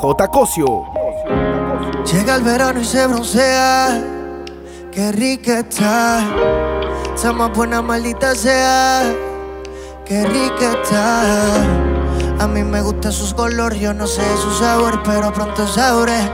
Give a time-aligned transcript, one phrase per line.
[0.00, 0.28] J.
[0.28, 0.84] Cosio.
[2.12, 4.00] Llega el verano y se broncea.
[4.92, 6.20] Qué rica está.
[7.12, 9.02] Esa más buena maldita sea.
[10.06, 11.64] Qué rica está.
[12.38, 16.30] A mí me gusta sus colores, yo no sé su sabor, pero pronto sabré.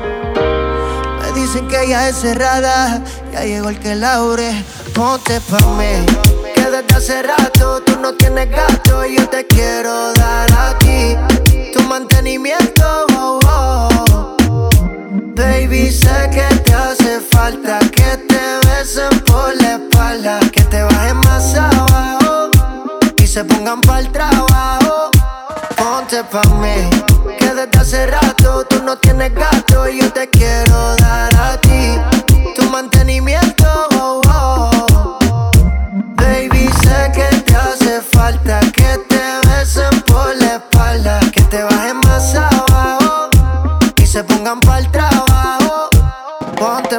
[1.22, 4.62] Me dicen que ella es cerrada, ya llegó el que laure.
[4.94, 6.04] Ponte pa' mí,
[6.54, 10.74] que desde hace rato tú no tienes gato y yo te quiero dar a
[11.88, 13.06] mantenimiento.
[13.14, 14.70] Oh, oh.
[15.36, 21.18] Baby, sé que te hace falta que te besen por la espalda, que te bajen
[21.18, 22.50] más abajo
[23.16, 25.10] y se pongan pa'l trabajo.
[25.76, 26.88] Ponte pa' mí,
[27.38, 31.33] que desde hace rato tú no tienes gato y yo te quiero dar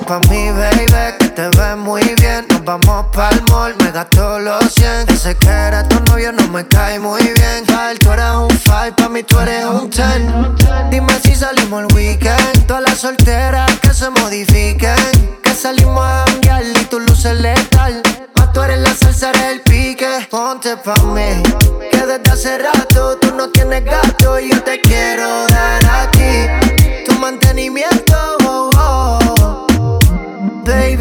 [0.05, 0.85] pa' mí, baby,
[1.19, 2.45] que te ves muy bien.
[2.49, 5.09] Nos vamos pa'l mall, me gasto los 100.
[5.09, 7.65] Ese que era tu novio no me cae muy bien.
[7.65, 10.07] Kyle, tú eres un 5, pa' mí tú eres un 10.
[10.91, 12.65] Dime si salimos el weekend.
[12.67, 15.39] Todas las solteras que se modifiquen.
[15.43, 18.01] Que salimos a janguear y tu luces letal.
[18.35, 20.27] Más tú eres la salsa, eres el pique.
[20.29, 21.43] Ponte pa' mí,
[21.91, 26.11] que desde hace rato tú no tienes gato y yo te quiero dar a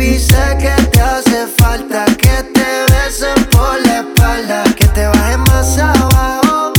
[0.05, 5.41] Baby, sé que te hace falta que te besen por la espalda, que te bajen
[5.45, 6.73] más abajo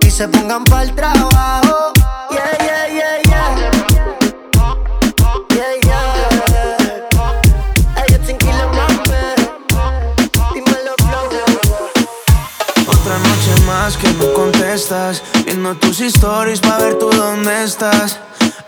[0.00, 1.92] y se pongan pa'l trabajo.
[2.32, 3.70] Yeah, yeah, yeah, yeah.
[5.54, 6.16] Yeah, yeah.
[10.52, 10.94] Dímelo.
[12.88, 18.18] Otra noche más que no contestas Viendo tus stories pa' ver tú dónde estás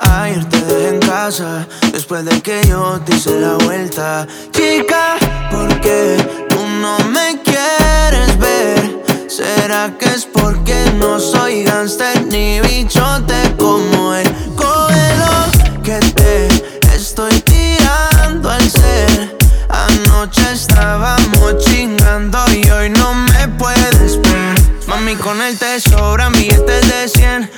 [0.08, 5.16] Ayer te en casa Después de que yo te hice la vuelta Chica,
[5.50, 6.16] ¿por qué
[6.48, 9.04] tú no me quieres ver?
[9.28, 14.28] ¿Será que es porque no soy gangster ni bichote como él?
[14.56, 16.48] Cógelo que te
[16.94, 19.36] estoy tirando al ser
[19.68, 24.54] Anoche estábamos chingando y hoy no me puedes ver
[24.86, 27.50] Mami, con él te sobran billetes de 100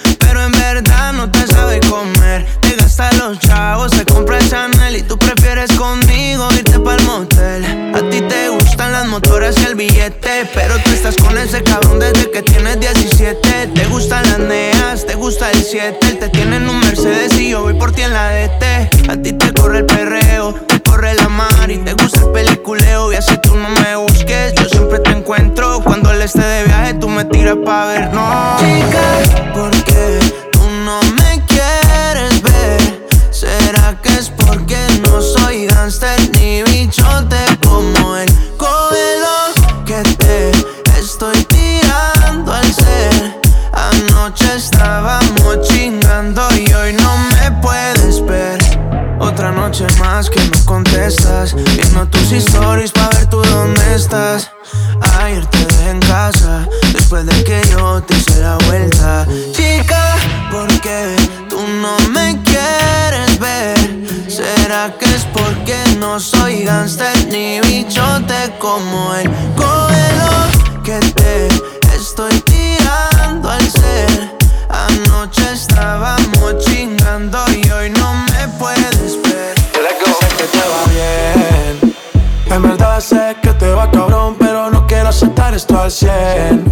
[0.44, 2.46] En verdad no te sabe comer.
[2.60, 7.64] Te gasta los chavos, se compra el Chanel Y tú prefieres conmigo irte pa'l motel.
[7.94, 11.98] A ti te gustan las motoras y el billete Pero tú estás con ese cabrón
[11.98, 16.56] desde que tienes 17 Te gustan las neas, te gusta el 7 Él te tiene
[16.56, 19.78] en un Mercedes y yo voy por ti en la DT A ti te corre
[19.78, 23.12] el perreo, te corre la mar Y te gusta el peliculeo.
[23.12, 25.82] Y así tú no me busques Yo siempre te encuentro.
[25.84, 28.56] Cuando él esté de viaje Tú me tiras pa' ver, no.
[28.58, 29.29] Chica,
[51.10, 54.50] contestas Viendo tus stories pa' ver tú dónde estás
[55.18, 60.16] Ayer te dejé en casa Después de que yo te hice la vuelta Chica,
[60.50, 61.16] ¿por qué
[61.48, 63.78] tú no me quieres ver?
[64.28, 69.30] ¿Será que es porque no soy gangster ni bichote como él?
[69.56, 71.48] Cógelo que te
[71.96, 74.30] estoy tirando al ser
[74.68, 77.99] Anoche estábamos chingando y hoy no
[83.00, 86.64] sé que te va cabrón, pero no quiero aceptar esto al 100.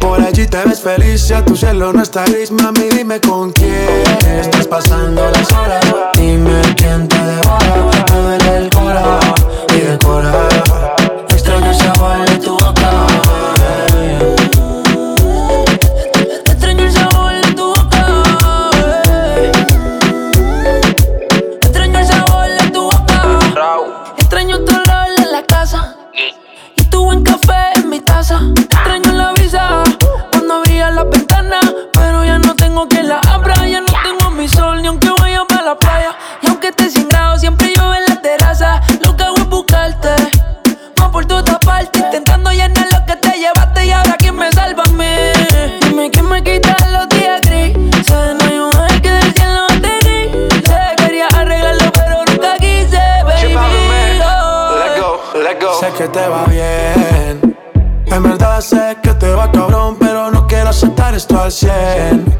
[0.00, 4.02] Por allí te ves feliz, ya tu cielo no está gris, mami, dime con quién
[4.40, 5.84] estás pasando las horas.
[6.16, 9.20] Dime quién te devora, me duele el cora
[9.74, 10.48] y decora.
[11.28, 12.57] Extraño ese de tu
[32.78, 33.66] tengo que la abra.
[33.66, 36.16] Ya no tengo mi sol ni aunque vaya para la playa.
[36.42, 38.80] Y aunque esté sin grado, siempre llueve en la terraza.
[39.00, 40.08] Lo que hago es buscarte.
[40.98, 41.98] Más por toda parte.
[41.98, 43.86] Intentando llenar lo que te llevaste.
[43.86, 45.06] Y ahora quién me salva a mí.
[45.82, 48.36] Dime quién me quita los días grises.
[48.38, 50.78] No hay un ángel que del cielo te dice.
[50.98, 53.56] Quería arreglarlo, pero nunca quise, baby.
[55.60, 55.80] Oh.
[55.80, 57.56] Sé que te va bien.
[58.06, 59.14] En verdad sé que
[61.30, 62.38] al 100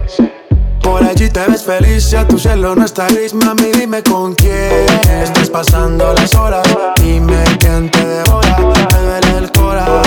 [0.82, 4.34] Por allí te ves feliz, si a tu cielo no está gris Mami, dime con
[4.34, 4.86] quién.
[5.20, 6.62] Estás pasando las horas,
[7.02, 10.02] dime quién te devora Me duele el cora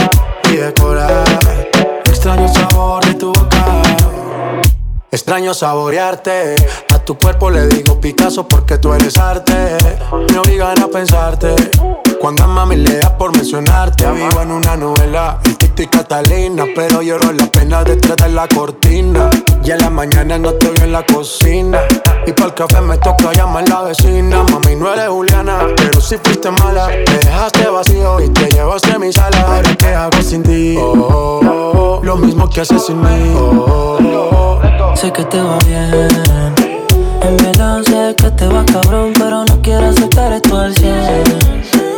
[0.49, 1.23] y decora
[2.05, 3.81] Extraño sabor de tu boca.
[5.11, 6.55] Extraño saborearte.
[6.93, 9.77] A tu cuerpo le digo Picasso porque tú eres arte.
[10.31, 11.55] Me obligan a pensarte.
[12.21, 15.39] Cuando a mami le da por mencionarte, vivo en una novela.
[15.43, 19.31] El y Catalina, pero lloro la pena detrás de la cortina.
[19.63, 21.79] Y en la mañana no estoy en la cocina.
[22.27, 24.43] Y para el café me toca llamar la vecina.
[24.43, 26.89] Mami, no eres Juliana, pero si fuiste mala.
[26.89, 29.41] Te dejaste vacío y te llevaste mi sala.
[29.41, 30.75] Ahora qué hago sin ti.
[30.77, 32.01] Oh, oh, oh, oh.
[32.03, 33.33] Lo mismo que haces sin mí.
[33.35, 36.07] Oh, oh, sé que te va bien.
[37.23, 41.90] En verdad sé que te va cabrón, pero no quiero aceptar esto al 100.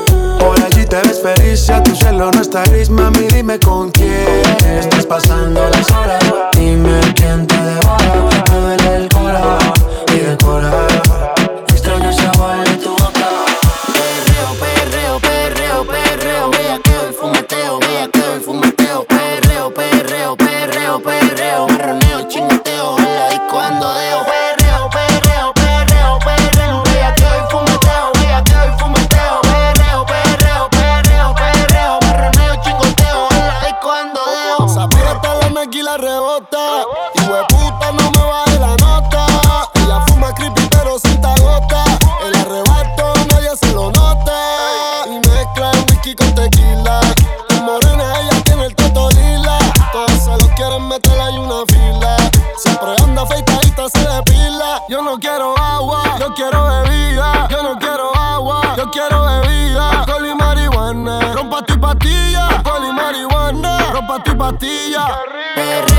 [0.94, 4.28] Te ves feliz si a tu cielo no está gris Mami, dime con quién
[4.64, 6.24] Estás pasando las horas.
[6.56, 7.83] Dime quién te debe
[64.44, 65.93] zapatillas.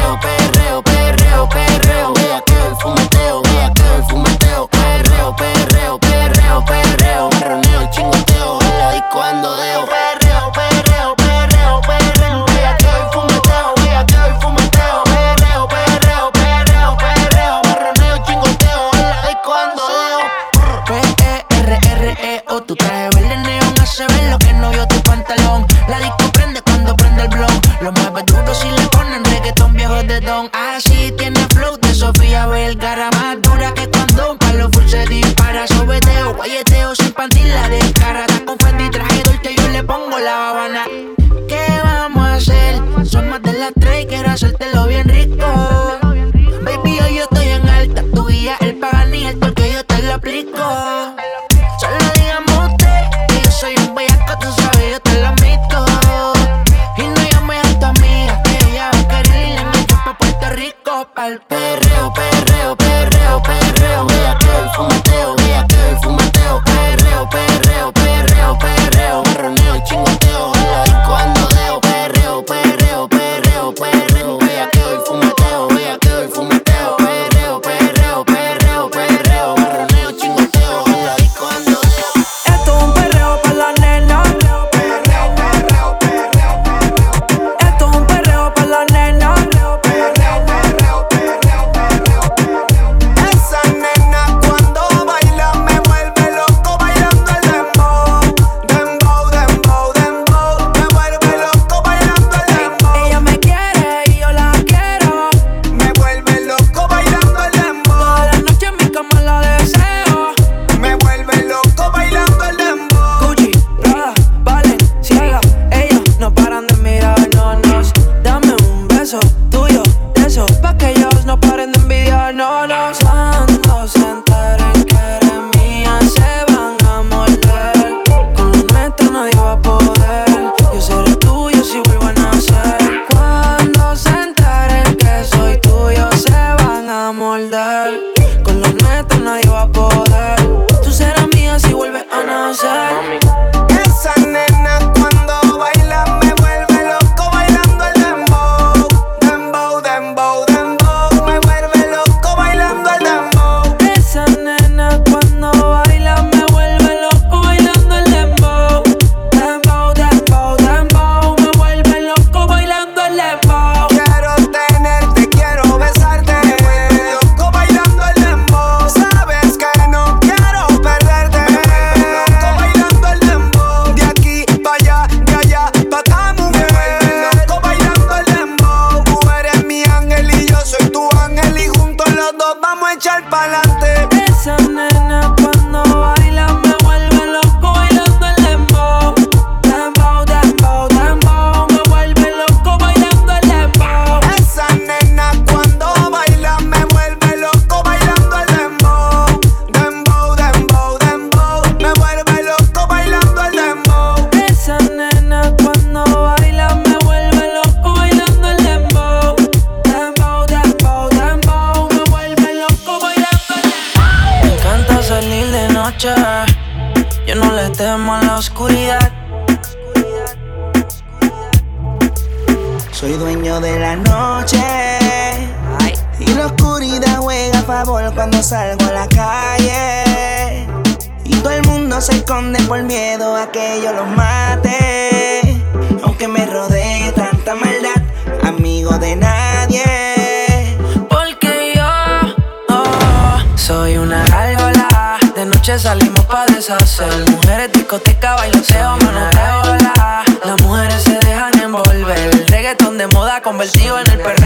[253.64, 254.44] Convertido en el perreo.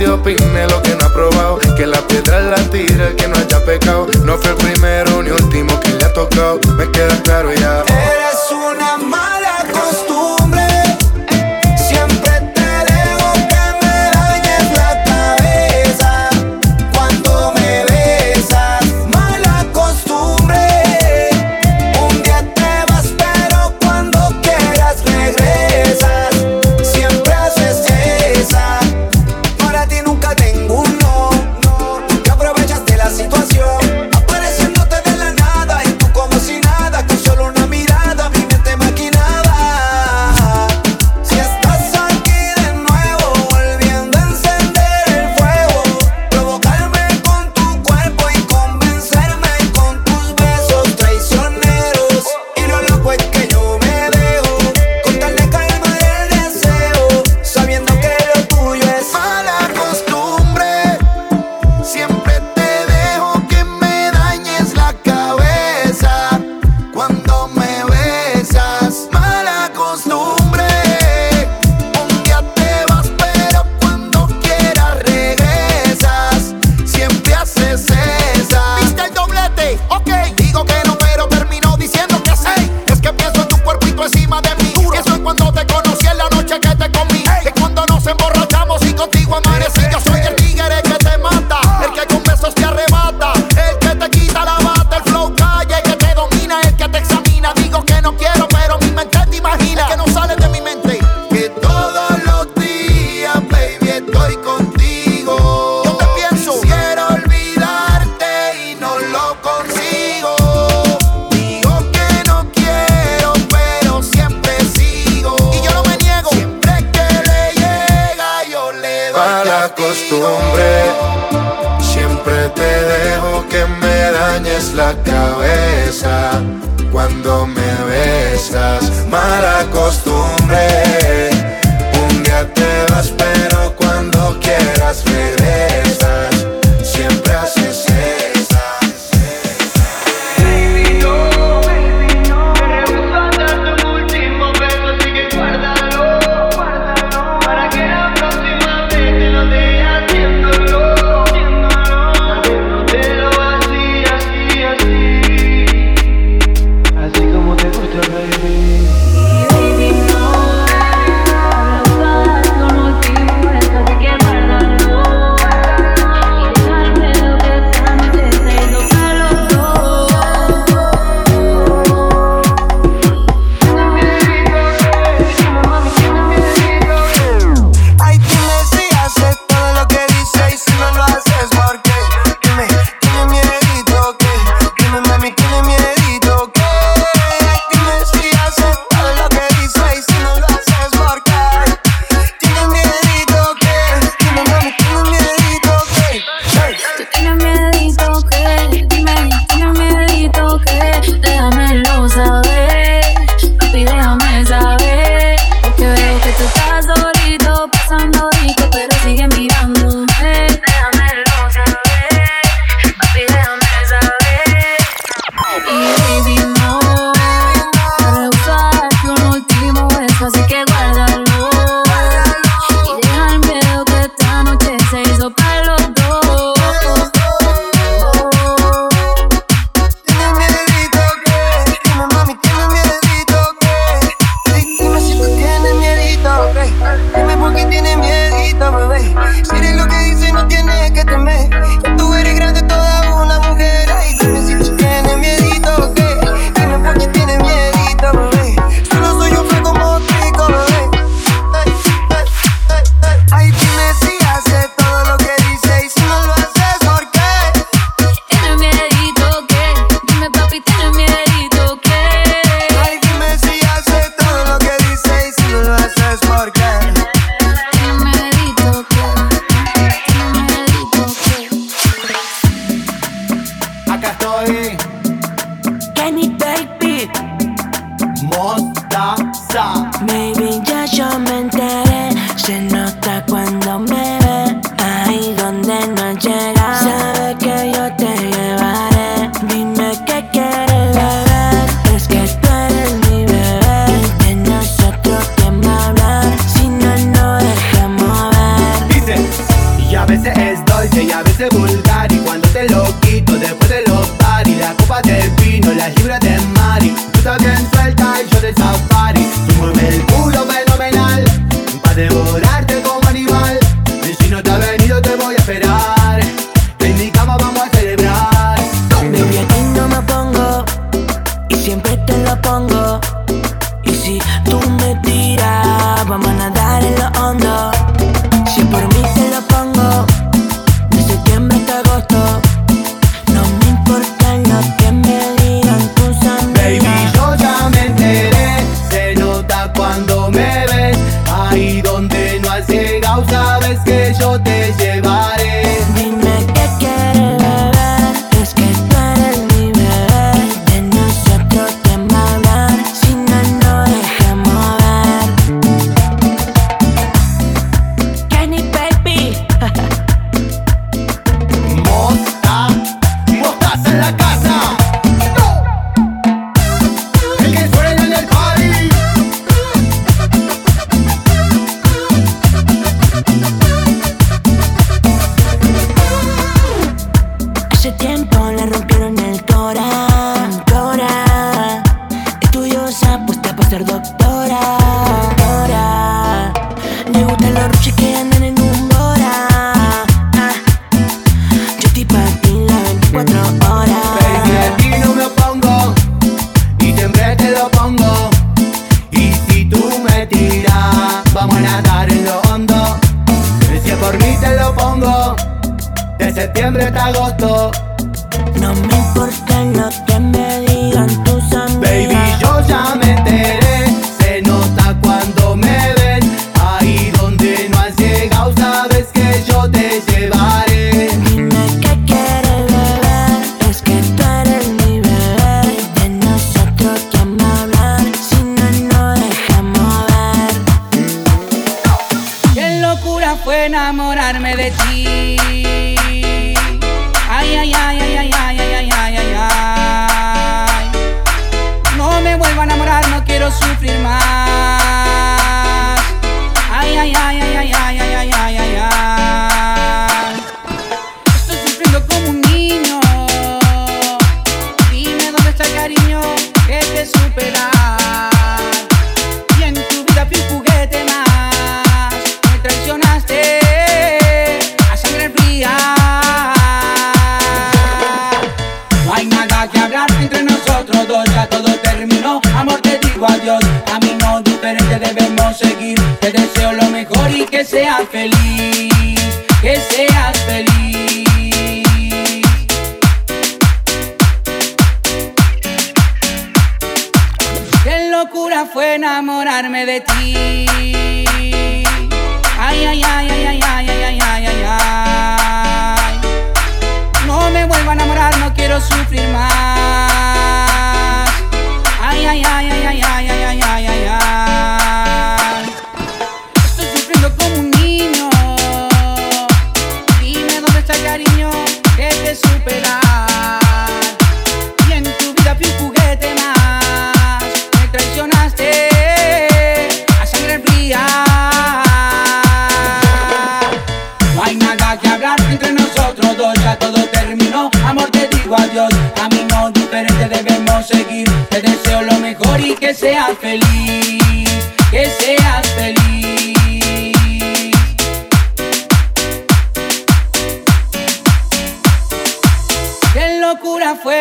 [0.00, 0.39] Pero que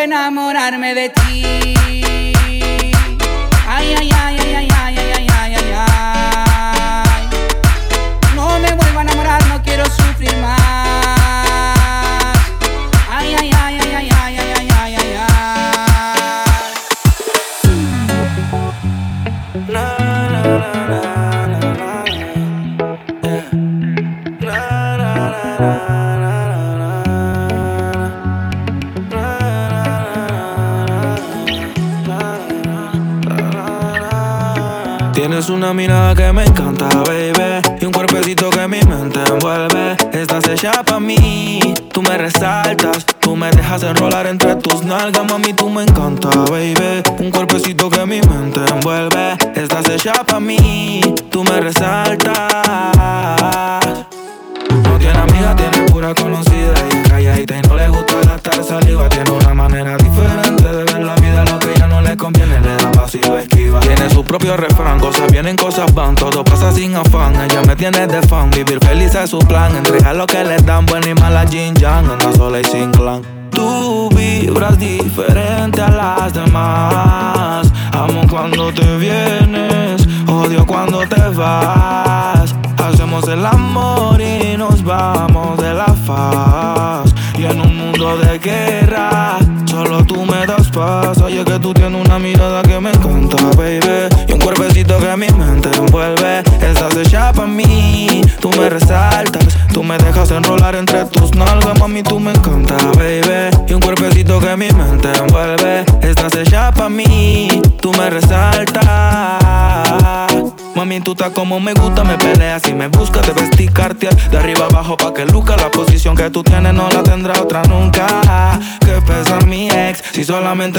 [0.04, 1.99] enamorarme de ti.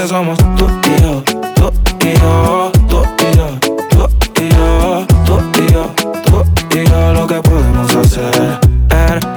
[0.07, 1.23] Somos tú y yo,
[1.55, 6.43] tú y yo, tú y yo, tú
[6.75, 8.71] y yo, lo que podemos hacer.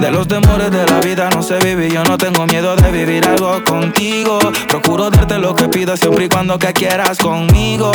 [0.01, 1.93] De los temores de la vida no sé vivir.
[1.93, 4.39] Yo no tengo miedo de vivir algo contigo.
[4.69, 7.91] Procuro darte lo que pidas siempre y cuando quieras conmigo.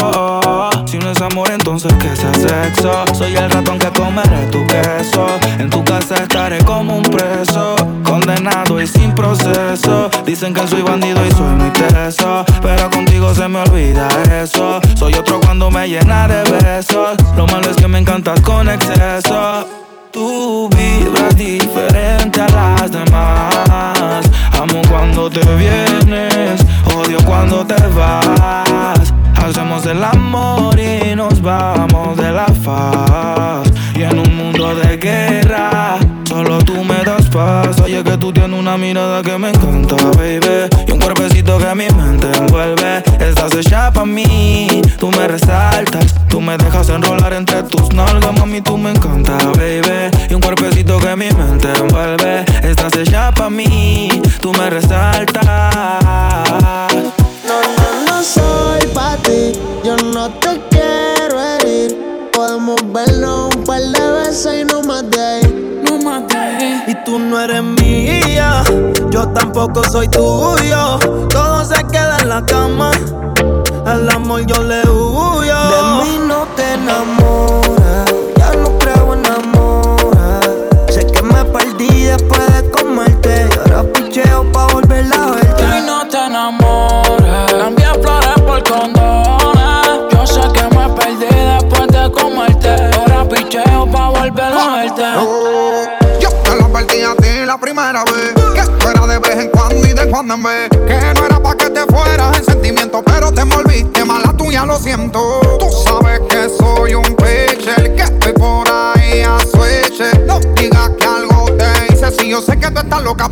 [0.86, 3.06] Si no es amor, entonces que sea sexo.
[3.14, 5.26] Soy el ratón que comeré tu queso.
[5.58, 7.76] En tu casa estaré como un preso.
[8.04, 10.10] Condenado y sin proceso.
[10.26, 10.82] Dicen que soy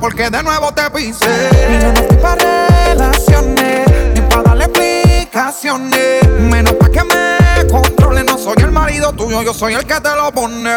[0.07, 1.25] porque de nuevo te pise
[1.69, 8.23] Y yo no estoy pa' relaciones Ni pa' darle explicaciones Menos pa' que me controle
[8.23, 10.69] No soy el marido tuyo, yo soy el que te lo pone.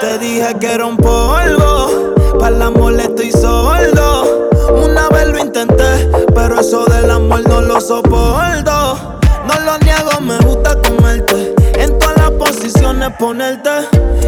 [0.00, 4.48] Te dije que era un polvo, para el amor estoy sordo.
[4.72, 9.20] Una vez lo intenté, pero eso del amor no lo soporto.
[9.46, 11.54] No lo niego, me gusta comerte.
[11.74, 13.70] En todas las posiciones ponerte.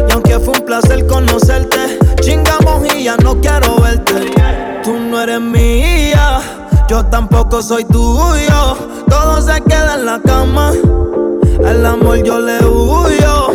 [0.07, 1.80] Y aunque fue un placer conocerte,
[2.85, 4.31] y ya no quiero verte.
[4.83, 6.39] Tú no eres mía,
[6.87, 8.77] yo tampoco soy tuyo.
[9.09, 10.73] Todo se queda en la cama.
[11.65, 13.51] Al amor yo le huyo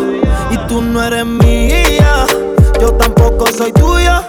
[0.51, 2.27] y tú no eres mía.
[2.81, 4.23] Yo tampoco soy tuya.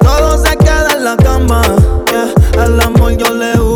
[0.00, 1.62] Todo se queda en la cama.
[2.10, 2.62] yeah.
[2.64, 3.73] Al amor yo le huyo.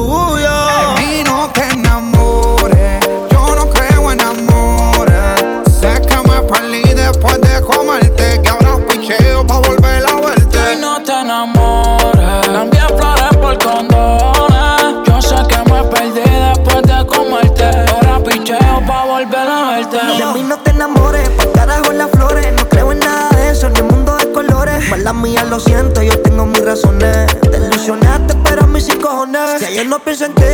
[19.90, 20.16] Verte.
[20.16, 22.52] De mí no te enamores, pa' carajo las flores.
[22.52, 24.88] No creo en nada de eso, ni el mundo de colores.
[24.90, 27.26] Mala mía, lo siento, yo tengo mis razones.
[27.40, 29.58] Te ilusionaste, pero a mí sí cojones.
[29.58, 30.44] Si ayer no pienso en ti,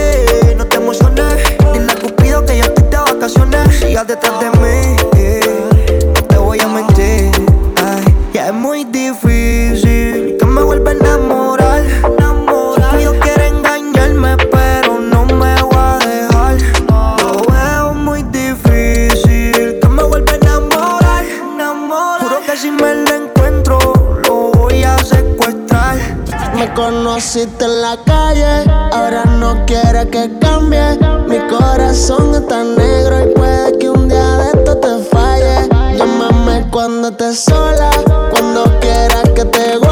[0.56, 1.36] no te emociones.
[1.72, 3.76] Dile a Cupido que yo estoy de vacaciones.
[3.78, 4.93] Sigas detrás de mí,
[27.36, 30.96] en la calle, ahora no quiere que cambie.
[31.26, 35.68] Mi corazón está negro y puede que un día de esto te falle.
[35.96, 37.90] Llámame cuando estés sola,
[38.30, 39.83] cuando quieras que te guaye.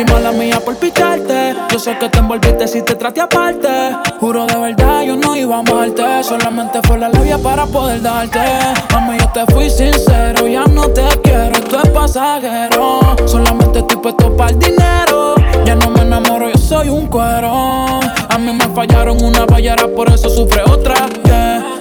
[0.00, 1.54] Baby, mala mía por picharte.
[1.70, 3.68] Yo sé que te envolviste si te traté aparte.
[4.18, 6.22] Juro de verdad, yo no iba a amarte.
[6.22, 8.40] Solamente fue la labia para poder darte.
[8.92, 13.00] Mami, yo te fui sincero, ya no te quiero, esto es pasajero.
[13.26, 15.34] Solamente estoy puesto para el dinero.
[15.64, 18.00] Ya no me enamoro, yo soy un cuero.
[18.28, 20.94] A mí me fallaron una ballera, por eso sufre otra.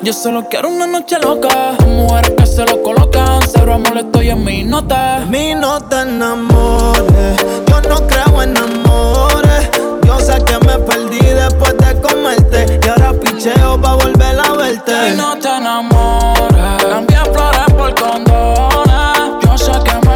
[0.02, 1.76] Yo solo quiero una noche loca.
[1.86, 5.26] Mujeres que se lo colocan, cero amor estoy en mi nota.
[5.30, 9.70] Mi nota enamore no creo en amores.
[10.06, 12.80] yo sé que me perdí después de comerte.
[12.84, 15.10] Y ahora picheo pa' volver a verte.
[15.10, 16.84] Y no te enamores.
[16.90, 19.18] Cambié flores por condones.
[19.44, 20.09] Yo sé que me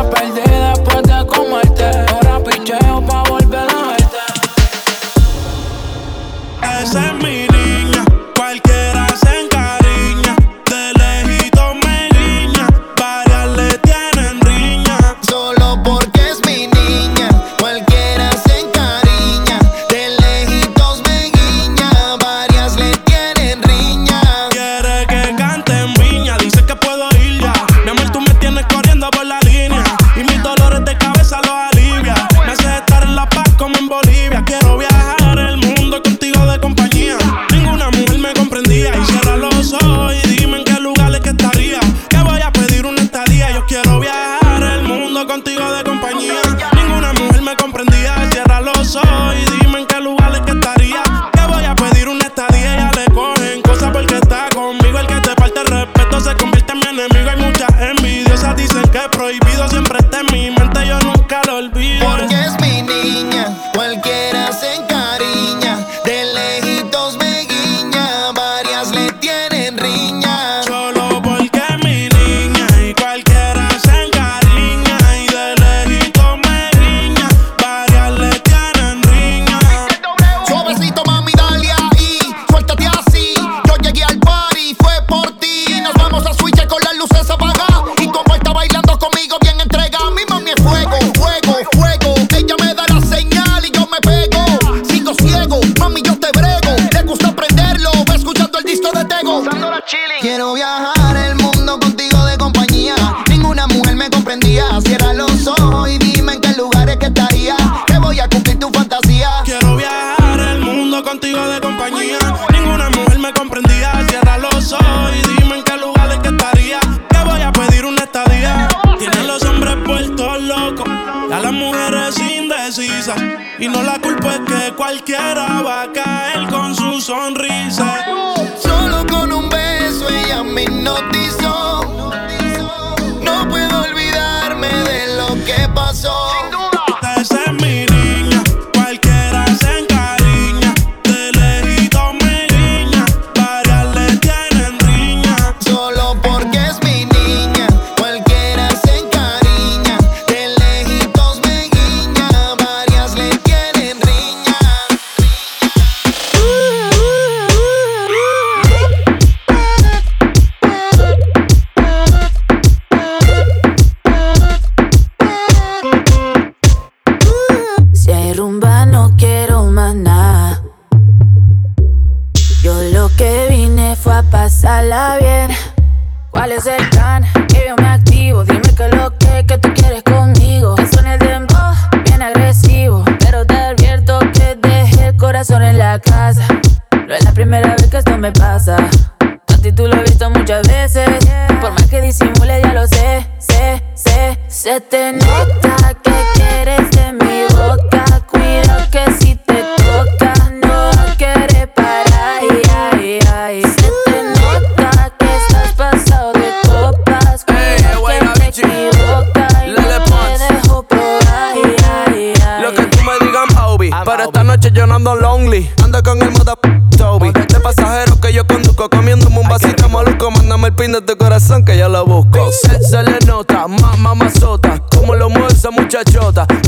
[59.04, 59.53] es prohibido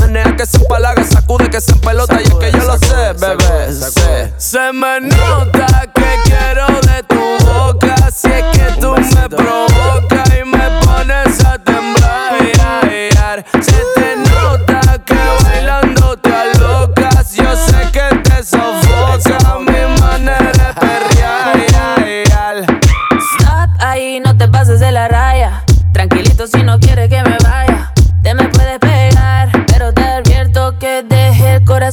[0.06, 2.20] Menea que se empalaga, sacude que se empelota.
[2.20, 4.32] y es que yo lo sé, bebé.
[4.36, 7.96] Se me nota que quiero de tu boca.
[8.14, 10.15] Si es que tú me provocas.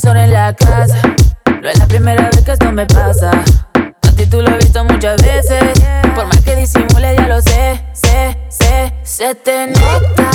[0.03, 1.01] corazón en la casa.
[1.61, 3.31] No es la primera vez que esto me pasa.
[3.31, 5.63] A ti tú lo he visto muchas veces.
[6.15, 10.32] Por más que disimule, ya lo sé, sé, sé, se te nota.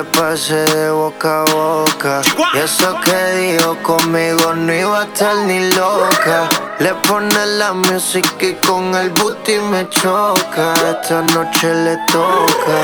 [0.00, 2.22] me pasé de boca a boca.
[2.54, 6.48] Y eso que dijo conmigo no iba a estar ni loca.
[6.78, 10.72] Le pone la música y con el booty me choca.
[10.90, 12.76] Esta noche le toca.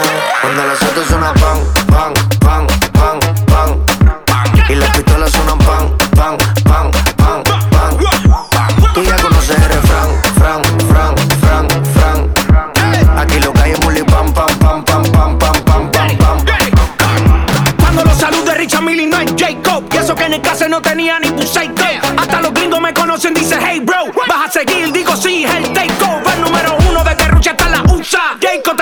[0.43, 3.83] Cuando las autos suena pan, pan, pan, pan, pan.
[4.69, 6.56] Y las pistolas suenan pan, pan.
[20.69, 24.07] No tenía ni tu Hasta los gringos me conocen, dice hey bro.
[24.29, 26.39] Vas a seguir, digo sí, el take over.
[26.39, 28.37] Número uno de Terrucha hasta la USA.
[28.41, 28.76] Jacob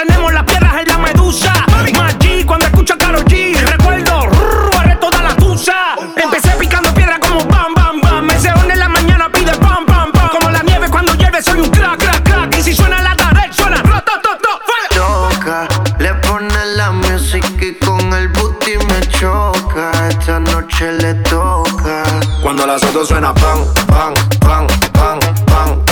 [22.75, 25.85] las otras suena pan, pan, pan, pan, pan.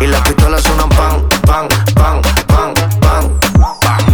[0.00, 3.40] Y las pistolas suenan pan, pan, pan, pan, pan.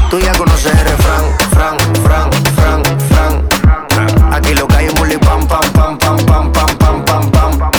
[0.09, 4.33] Tú ya conoces el refrán, fran, fran, fran, fran.
[4.33, 7.73] Aquí lo que hay es bully, pam, pam, pam, pam, pam, pam, pam, pam, pam.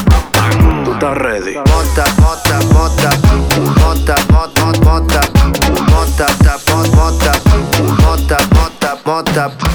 [0.86, 1.56] Tú estás ready.
[1.56, 3.10] Bota, bota, bota,
[3.80, 5.22] bota, bota, bota, bota,
[5.98, 7.34] bota,
[8.06, 9.73] bota, bota, bota, bota.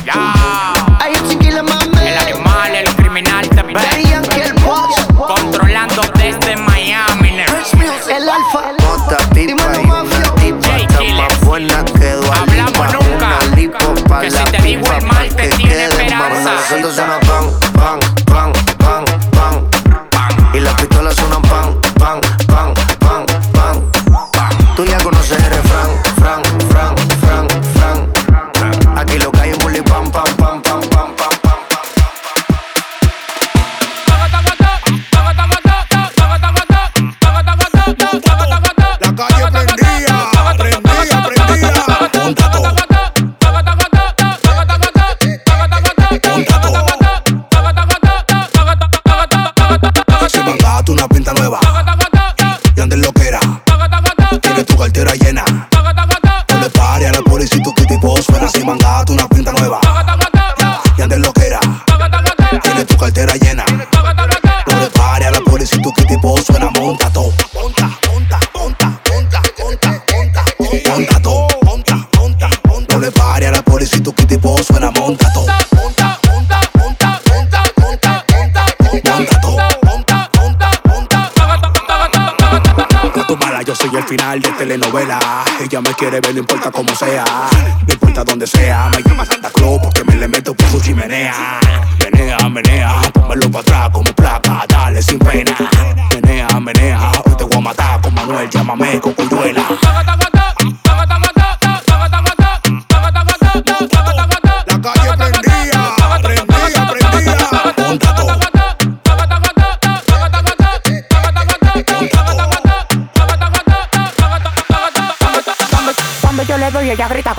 [86.78, 87.57] como sea.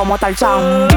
[0.10, 0.89] 我打仗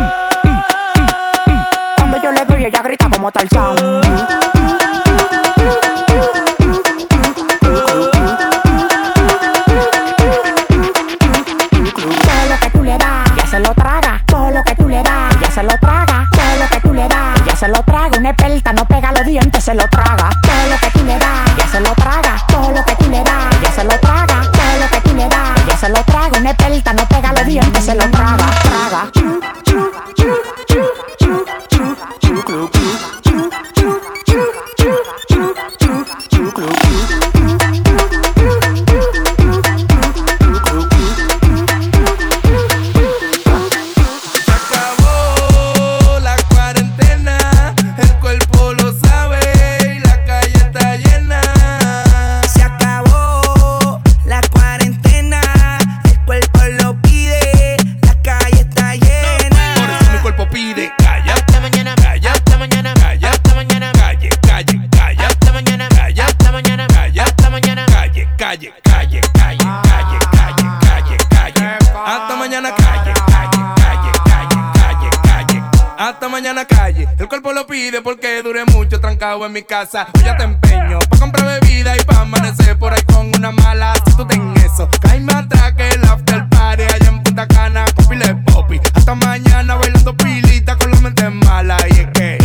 [78.04, 80.06] porque dure mucho trancado en mi casa.
[80.14, 83.94] Hoy ya te empeño pa' comprar bebida y pa' amanecer por ahí con una mala.
[84.06, 87.84] Si tú ten eso, cae más atrás que el after party allá en Punta Cana
[87.96, 88.80] con pile popi.
[88.94, 92.41] Hasta mañana bailando pilita con la mente mala y es que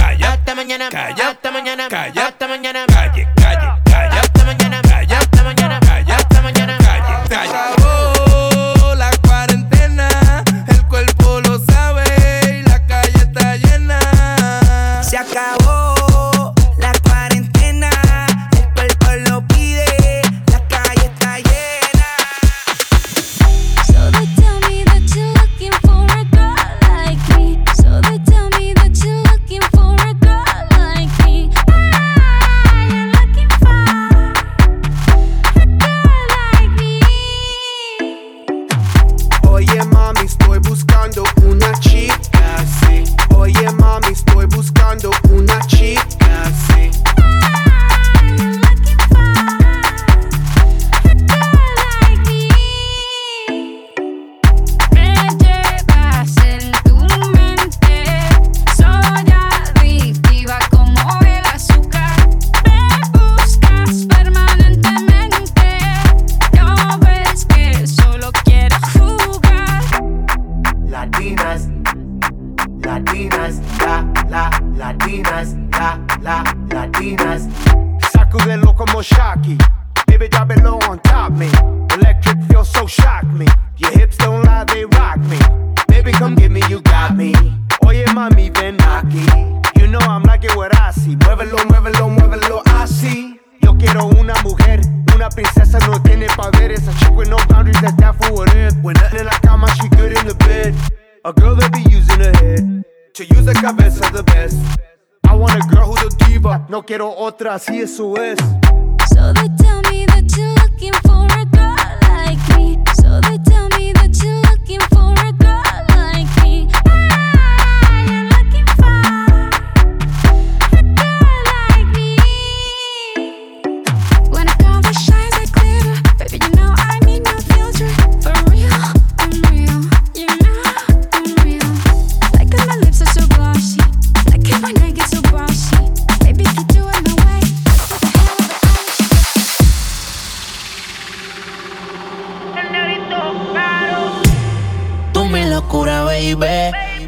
[107.68, 108.57] Si eso es.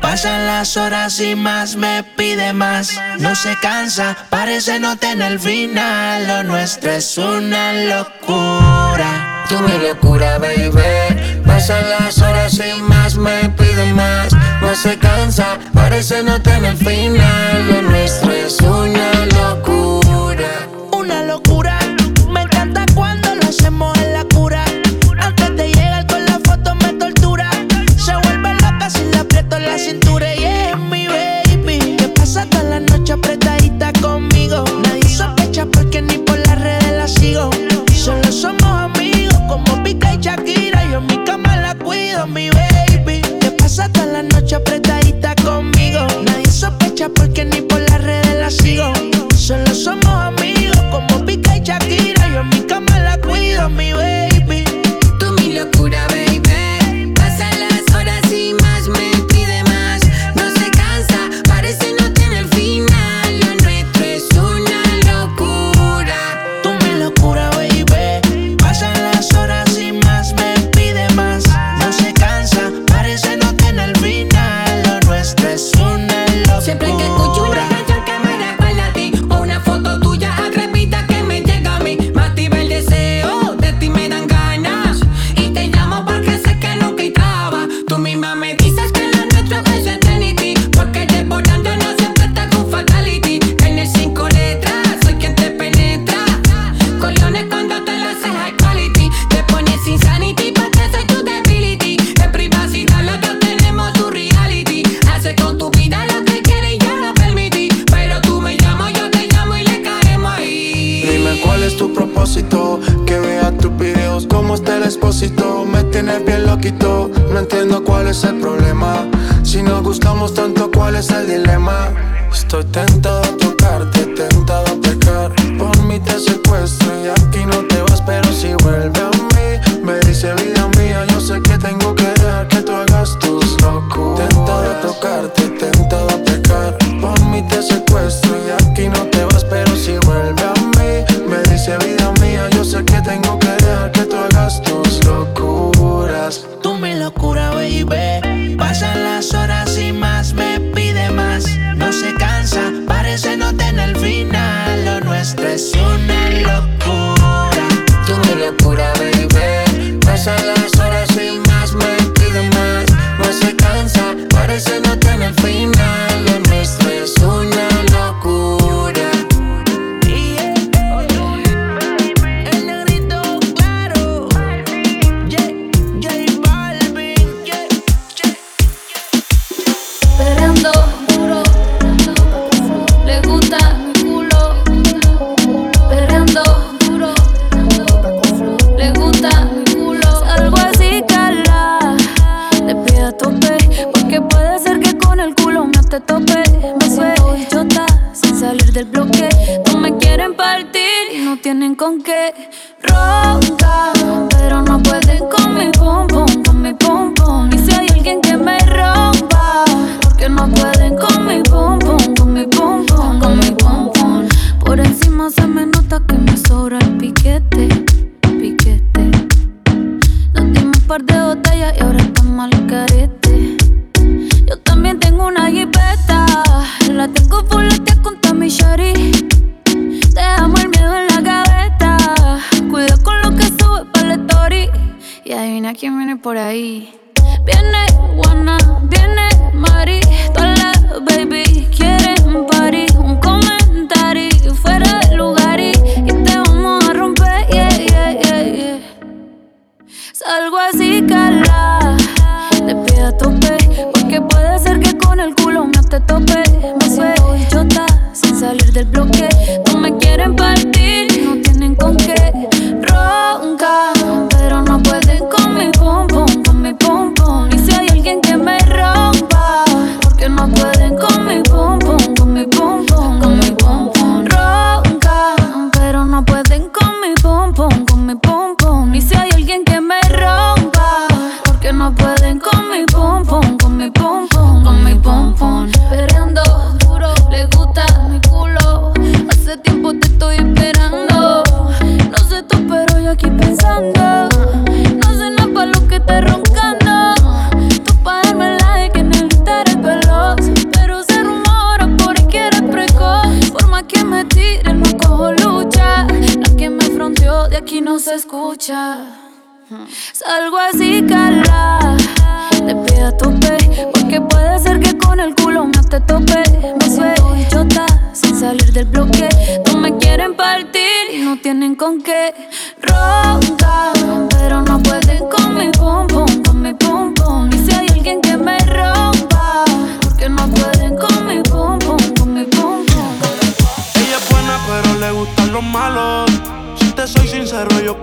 [0.09, 2.99] Pasan las horas y más me pide más.
[3.19, 6.27] No se cansa, parece no tener final.
[6.27, 9.45] Lo nuestro es una locura.
[9.47, 11.43] Tú mi locura, baby.
[11.45, 14.33] Pasan las horas y más me pide más.
[14.61, 17.67] No se cansa, parece no tener final.
[17.67, 20.49] Lo nuestro es una locura.
[20.91, 21.78] Una locura.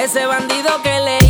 [0.00, 1.29] Ese bandido que le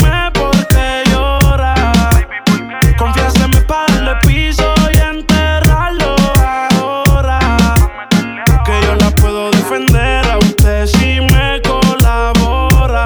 [3.01, 7.39] Confiéseme para darle piso y enterrarlo ahora.
[8.63, 13.03] Que yo la puedo defender a usted si me colabora.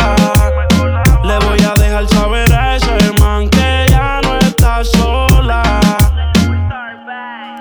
[1.23, 5.79] Le voy a dejar saber a ese man que ya no está sola.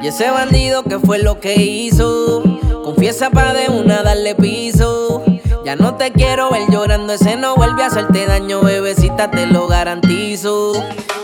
[0.03, 2.43] Y ese bandido que fue lo que hizo.
[2.83, 5.23] Confiesa pa' de una darle piso.
[5.65, 9.69] Ya no te quiero ver llorando, ese no vuelve a hacerte daño, bebecita, te lo
[9.69, 10.73] garantizo.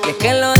[0.06, 0.59] Y es que lo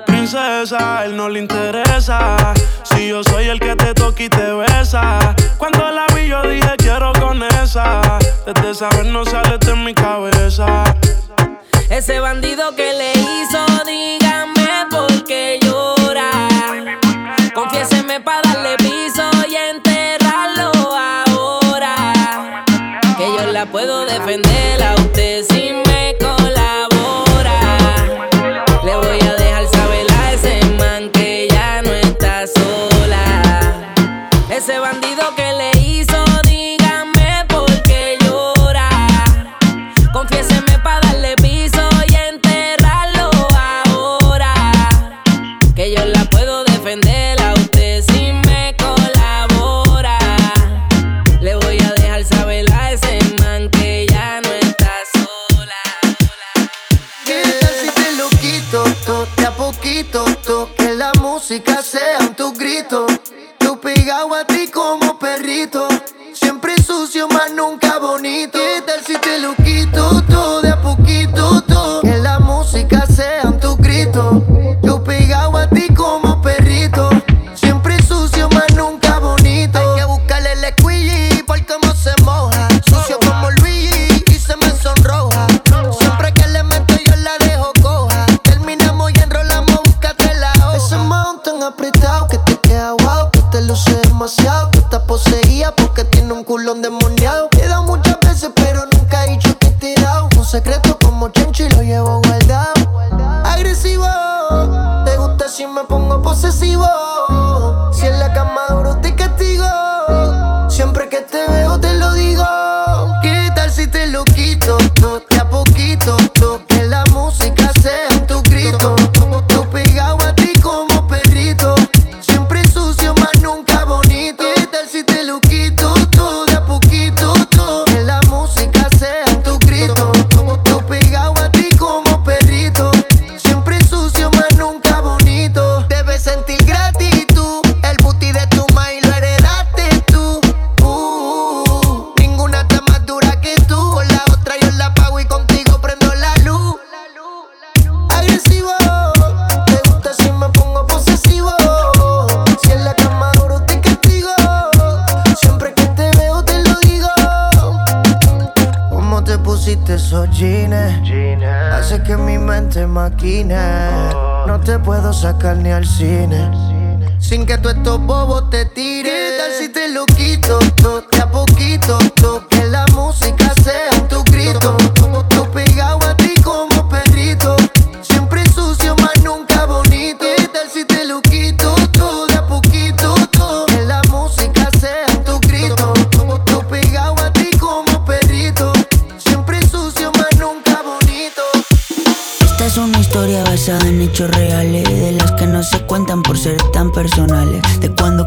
[0.21, 2.53] princesa, él no le interesa.
[2.83, 5.35] Si yo soy el que te toca y te besa.
[5.57, 8.19] Cuando la vi, yo dije quiero con esa.
[8.45, 10.83] Desde saber no sale de mi cabeza.
[11.89, 16.29] Ese bandido que le hizo, dígame por qué llora.
[17.55, 18.50] Confiéseme para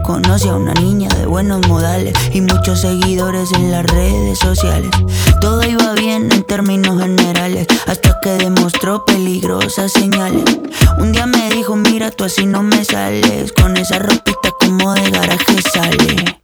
[0.05, 4.91] Conoce a una niña de buenos modales y muchos seguidores en las redes sociales.
[5.41, 10.45] Todo iba bien en términos generales hasta que demostró peligrosas señales.
[10.99, 15.11] Un día me dijo, mira, tú así no me sales, con esa ropita como de
[15.11, 16.43] garaje sale.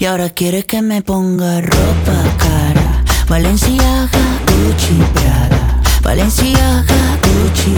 [0.00, 3.04] Y ahora quiere que me ponga ropa cara.
[3.28, 4.08] Valenciaga,
[4.44, 5.80] Gucci, Prada.
[6.02, 7.74] Valenciaga, Gucci,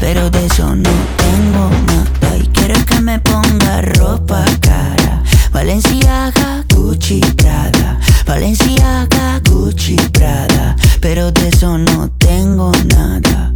[0.00, 2.25] Pero de eso no tengo nada.
[2.66, 5.22] Quieres que me ponga ropa cara.
[5.52, 8.00] Valenciaga, Gucci, Prada.
[8.26, 10.74] Valenciaga, Gucci, Prada.
[11.00, 13.52] Pero de eso no tengo nada.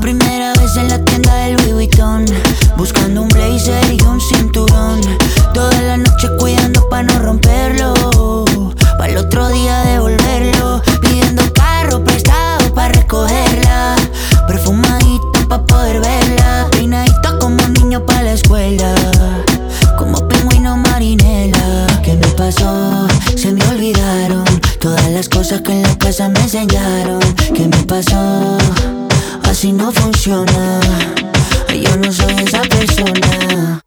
[0.00, 2.24] Primera vez en la tienda del Louis Vuitton
[2.78, 5.00] Buscando un blazer y un cinturón
[5.52, 8.44] Toda la noche cuidando pa' no romperlo
[8.96, 12.23] Para el otro día devolverlo Pidiendo carro prestado
[18.00, 18.94] pa' la escuela,
[19.96, 21.86] como pingüino marinela.
[22.02, 23.06] ¿Qué me pasó?
[23.36, 24.44] Se me olvidaron
[24.80, 27.20] todas las cosas que en la casa me enseñaron.
[27.54, 28.58] ¿Qué me pasó?
[29.48, 30.80] Así no funciona.
[31.68, 33.80] Yo no soy esa persona.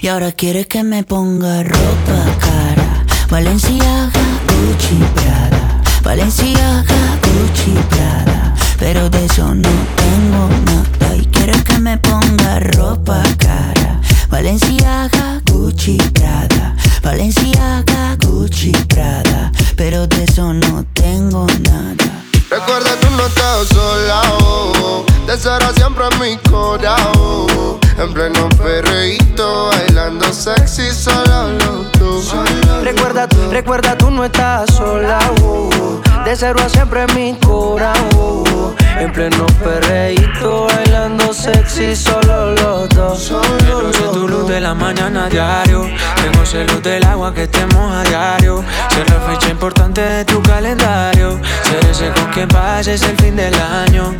[0.00, 3.04] Y ahora quieres que me ponga ropa cara.
[3.28, 4.10] Valencia,
[4.48, 5.82] Gucci, Prada.
[6.02, 6.84] Valencia,
[7.22, 8.54] Gucci, Prada.
[8.78, 14.00] Pero de eso no tengo nada y quiero que me ponga ropa cara.
[14.28, 16.76] Valenciaga, Gucci, Prada.
[17.02, 19.52] Valenciaga, Gucci, Prada.
[19.76, 22.24] Pero de eso no tengo nada.
[22.50, 25.06] Recuerda, tú no estás sola, oh, oh.
[25.26, 27.85] Te será siempre en mi corazón.
[27.98, 32.34] En pleno perreíto, bailando sexy solo los dos
[32.82, 39.46] Recuerda, recuerda tú no estás sola, oh, De cero a siempre mi corazón En pleno
[39.64, 43.28] perreíto, bailando sexy solo los dos.
[43.28, 45.88] Yo tu luz de la mañana a diario.
[46.22, 48.64] Tengo celos del agua que estemos a diario.
[48.90, 51.40] Ser la fecha importante de tu calendario.
[51.62, 54.14] Ser ese con que pases el fin del año.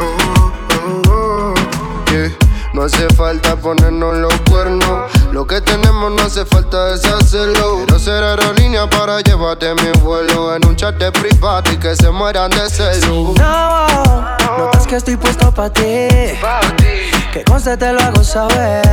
[2.76, 5.10] No hace falta ponernos los cuernos.
[5.32, 7.76] Lo que tenemos no hace falta deshacerlo.
[7.78, 12.10] Quiero ser aerolínea para llevarte mi vuelo en un chat de privado y que se
[12.10, 13.32] mueran de celo.
[13.38, 16.08] No, notas que estoy puesto para ti.
[17.32, 18.84] Que conste te lo hago saber.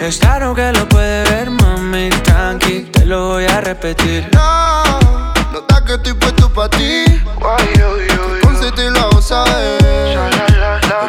[0.00, 4.30] Es claro que lo puede ver, mami, tranqui, te lo voy a repetir.
[4.32, 4.84] No
[5.52, 7.04] Nota que estoy puesto pa' ti.
[7.40, 10.18] Con te lo hago saber.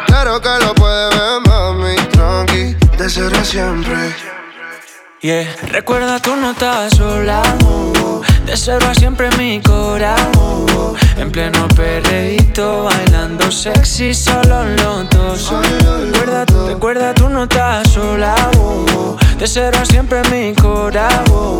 [0.06, 1.49] Claro que lo puedes ver,
[3.18, 3.30] mami.
[3.30, 4.14] Tranqui, de ser siempre.
[5.20, 5.46] Yeah.
[5.68, 7.42] Recuerda tú no estás sola,
[8.46, 10.96] de cero a siempre mi corazón.
[11.18, 15.52] En pleno perreíto, bailando sexy, solo los dos.
[16.12, 18.34] Recuerda, recuerda tú no estás sola,
[19.38, 21.58] de cero a siempre mi corazón.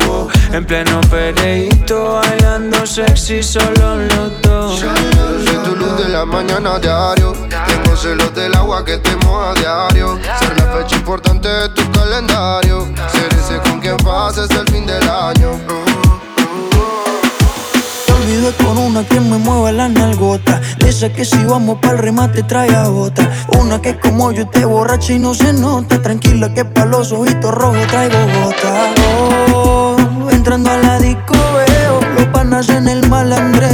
[0.53, 4.81] En pleno perreíto, bailando sexy, solo los dos.
[4.81, 7.35] Soy tu luz de la mañana diario.
[8.01, 10.19] Celos del agua que te a diario.
[10.39, 12.87] Ser la fecha importante de tu calendario.
[13.13, 15.51] Ser ese con quien pases el fin del año.
[18.07, 20.63] Te olvidé con una que me mueve la nalgota.
[20.79, 23.31] Dice que si vamos para el remate trae a otra.
[23.61, 26.01] Una que como yo te borracha y no se nota.
[26.01, 28.95] Tranquila que pa' los ojitos rojos traigo gota.
[29.55, 29.97] Oh,
[30.31, 33.70] entrando a la disco veo los panas en el malandreo.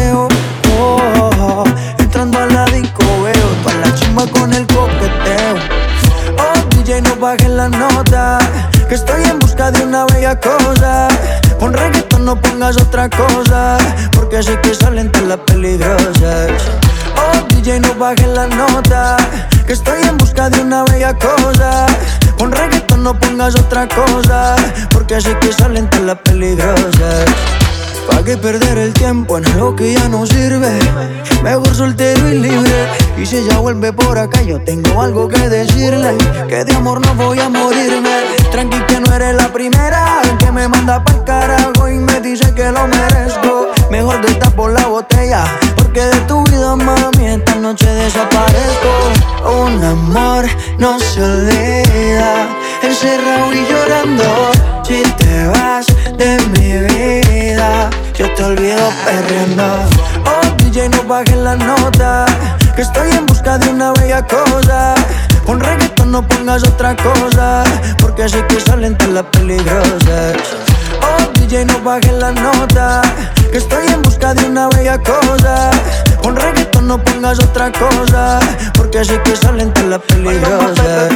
[7.26, 8.38] Bajes la nota,
[8.88, 11.08] que estoy en busca de una bella cosa.
[11.58, 13.78] Pon reggaeton, no pongas otra cosa,
[14.12, 16.50] porque sé que salen todas las peligrosas.
[17.22, 19.16] Oh, DJ no bajes la nota,
[19.66, 21.86] que estoy en busca de una bella cosa.
[22.38, 24.54] Pon reggaeton, no pongas otra cosa,
[24.92, 27.24] porque sé que salen todas las peligrosas.
[28.08, 30.78] ¿Pa' qué perder el tiempo en algo que ya no sirve?
[31.42, 32.88] Mejor soltero y libre.
[33.16, 36.16] Y si ella vuelve por acá, yo tengo algo que decirle.
[36.48, 38.10] Que de amor no voy a morirme.
[38.50, 42.70] Tranqui que no eres la primera que me manda pa'l carajo y me dice que
[42.70, 43.68] lo merezco.
[43.90, 45.44] Mejor de por la botella,
[45.76, 48.90] porque de tu vida, mami, esta noche desaparezco.
[49.44, 50.46] Un amor
[50.78, 52.48] no se olvida,
[52.82, 54.24] encerrado y llorando.
[54.82, 55.86] Si te vas
[56.16, 59.64] de mi vida, yo te olvido perreando.
[60.24, 62.26] Oh, DJ, no bajes la nota,
[62.74, 64.94] que estoy en busca de una bella cosa.
[65.44, 67.64] Pon reggaeton, no pongas otra cosa,
[68.00, 70.36] porque sé que salen todas las peligrosas.
[71.02, 73.02] Oh, DJ, no bajes la nota,
[73.50, 75.70] que estoy en busca de una bella cosa.
[76.22, 78.38] Pon reggaeton, no pongas otra cosa,
[78.74, 81.08] porque sé que salen todas las peligrosas.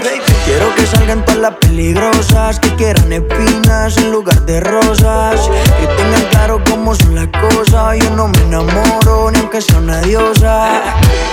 [0.44, 5.48] Quiero que salgan todas las peligrosas, que quieran espinas en lugar de rosas.
[5.78, 7.98] Que tengan claro cómo son las cosas.
[7.98, 10.82] Yo no me enamoro ni aunque sea una diosa.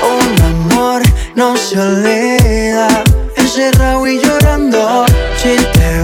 [0.04, 1.02] Un amor
[1.36, 3.04] no se olvida,
[3.36, 5.06] encerrado y llorando.
[5.38, 5.97] Si te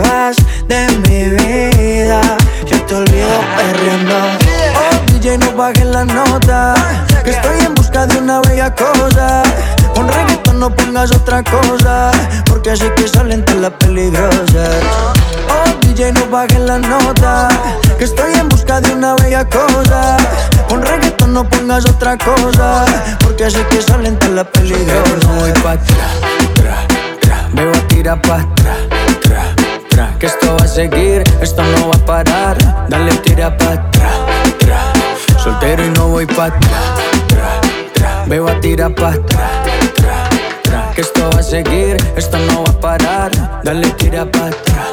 [11.39, 12.11] otra cosa,
[12.45, 14.83] porque así que salen todas las peligrosas.
[15.49, 17.47] Oh, DJ, no bajes la nota,
[17.97, 20.17] que estoy en busca de una bella cosa.
[20.69, 22.85] Con reggaeton no pongas otra cosa,
[23.23, 25.39] porque así que salen todas las peligrosas.
[25.39, 26.11] voy pa' atrás,
[26.53, 26.87] tra,
[27.21, 28.77] tra, me voy a tirar pa' atrás,
[29.21, 29.55] tra,
[29.89, 34.19] tra, que esto va a seguir, esto no va a parar, dale tira pa' atrás,
[34.59, 36.81] tra, soltero y no voy pa' atrás,
[37.27, 37.61] tra,
[37.93, 39.72] tra, me voy a tirar pa' tra, tra,
[40.93, 44.87] que esto va a seguir, esto no va a parar, dale tira pa' atrás.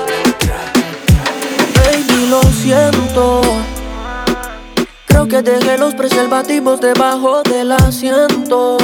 [1.74, 3.42] Baby, lo siento.
[5.06, 8.78] Creo que dejé los preservativos debajo del asiento.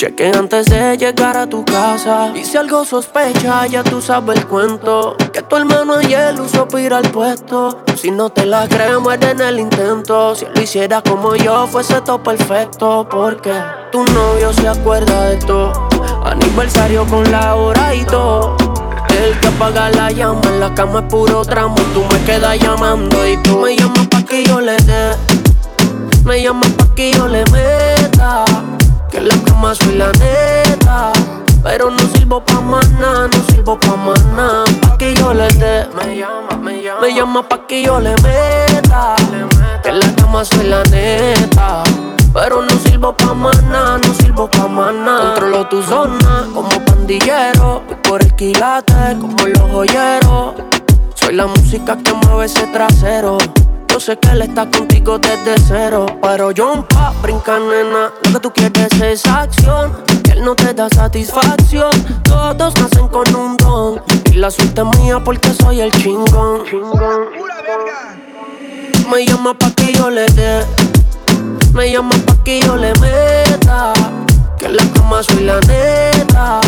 [0.00, 2.32] Cheque antes de llegar a tu casa.
[2.34, 5.14] Y si algo sospecha, ya tú sabes el cuento.
[5.30, 7.82] Que tu hermano ayer usó para ir al puesto.
[7.96, 10.34] Si no te la crees, muere en el intento.
[10.34, 13.06] Si lo hiciera como yo, fuese todo perfecto.
[13.10, 13.52] Porque
[13.92, 15.70] tu novio se acuerda de todo.
[16.24, 18.56] Aniversario con la hora y todo.
[19.22, 20.40] el que apaga la llama.
[20.46, 21.76] En la cama es puro tramo.
[21.92, 25.14] Tú me quedas llamando y tú me llamas pa' que yo le dé.
[26.24, 28.46] Me llamas pa' que yo le meta.
[29.10, 31.12] Que en la cama soy la neta.
[31.62, 34.64] Pero no sirvo pa' maná, no sirvo pa' maná.
[34.80, 35.86] Pa' que yo le dé.
[35.96, 37.00] Me llama, me llama.
[37.00, 39.16] Me llama pa' que yo le meta.
[39.82, 41.82] Que en la cama soy la neta.
[42.32, 45.18] Pero no sirvo pa' maná, no sirvo pa' maná.
[45.32, 47.82] Controlo tu zona como pandillero.
[47.86, 50.54] Voy por el quilate como los joyeros.
[51.14, 53.38] Soy la música que mueve ese trasero.
[53.90, 56.06] Yo sé que él está contigo desde cero.
[56.22, 58.12] Pero yo pa' brinca, nena.
[58.24, 59.92] Lo que tú quieres es acción.
[60.22, 61.90] Que él no te da satisfacción.
[62.22, 64.02] Todos nacen con un don.
[64.32, 66.62] Y la suerte es mía porque soy el chingón.
[69.10, 70.64] Me llama pa' que yo le dé
[71.72, 73.92] me llama pa' que yo le meta.
[74.58, 76.60] Que en la cama soy la neta.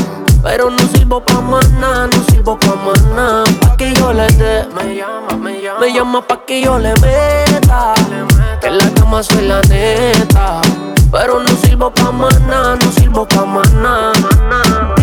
[0.42, 3.44] Pero no sirvo pa' maná, no sirvo pa' maná.
[3.60, 4.66] Pa' que yo le dé.
[4.74, 5.80] Me llama, me llama.
[5.80, 7.94] Me llama pa' que yo le meta.
[8.60, 10.60] Que en la cama soy la neta.
[11.12, 14.12] Pero no sirvo pa' maná, no sirvo pa' maná.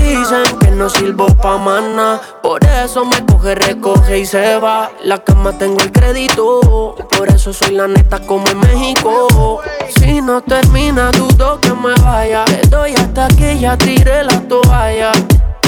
[0.10, 2.20] Dicen que no sirvo pa' maná.
[2.42, 4.90] Por eso me coge, recoge y se va.
[5.04, 6.96] La cama tengo el crédito.
[7.16, 9.62] Por eso soy la neta como en México.
[10.00, 12.44] Si no termina, dudo que me vaya.
[12.46, 15.12] Te doy hasta que ya tire la toalla.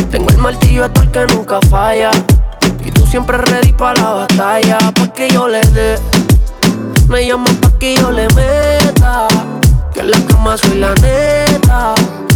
[0.09, 2.09] Tengo el martillo hasta el que nunca falla.
[2.83, 4.79] Y tú siempre ready para la batalla.
[4.95, 5.99] Pa' que yo le dé.
[7.07, 9.27] Me llamo pa' que yo le meta.
[9.93, 11.93] Que en la cama soy la neta.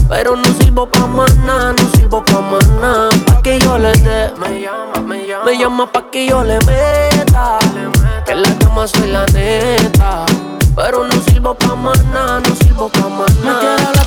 [0.08, 3.10] Pero no sirvo pa' maná, no sirvo pa' maná.
[3.26, 4.32] Pa' que yo le dé.
[4.38, 5.46] Me llama, me llama.
[5.46, 7.60] Me llama pa' que yo le meta.
[8.26, 10.26] Que en la cama soy la neta.
[10.76, 14.05] Pero no sirvo pa' maná, no sirvo pa' maná.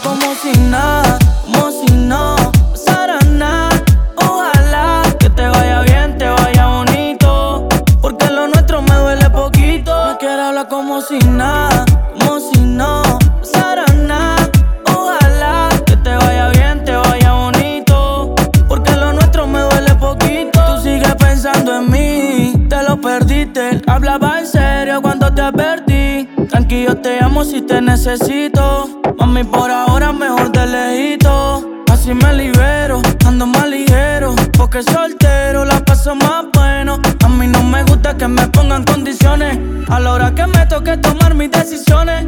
[27.39, 29.01] Te amo si te necesito.
[29.17, 31.85] Mami, por ahora mejor de lejito.
[31.89, 34.35] Así me libero, ando más ligero.
[34.57, 36.99] Porque soltero la paso más bueno.
[37.25, 39.57] A mí no me gusta que me pongan condiciones.
[39.89, 42.27] A la hora que me toque tomar mis decisiones.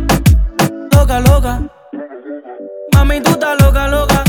[0.93, 1.61] Loca, loca.
[2.93, 4.23] Mami, tú estás loca, loca.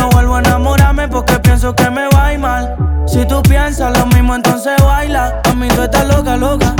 [0.00, 2.74] No vuelvo a enamorarme porque pienso que me va a ir mal.
[3.06, 5.40] Si tú piensas lo mismo, entonces baila.
[5.46, 6.74] Mami, tú estás loca, loca.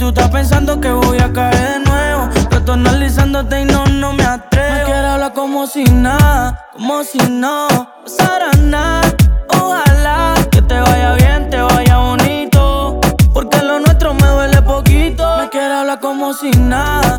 [0.00, 4.24] Tú estás pensando que voy a caer de nuevo, estoy analizándote y no, no me
[4.24, 4.78] atrevo.
[4.78, 7.68] Me quiero hablar como si nada, como si no
[8.02, 9.14] pasara nada.
[9.48, 12.98] Ojalá que te vaya bien, te vaya bonito.
[13.34, 15.36] Porque lo nuestro me duele poquito.
[15.36, 17.18] Me quiero hablar como si nada,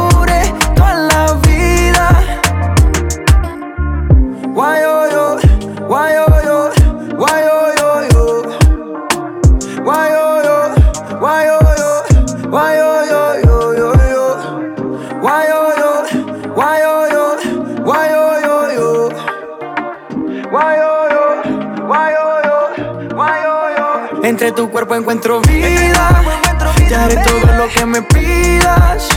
[24.31, 26.23] Entre tu cuerpo encuentro vida.
[26.87, 29.09] Te haré todo lo que me pidas.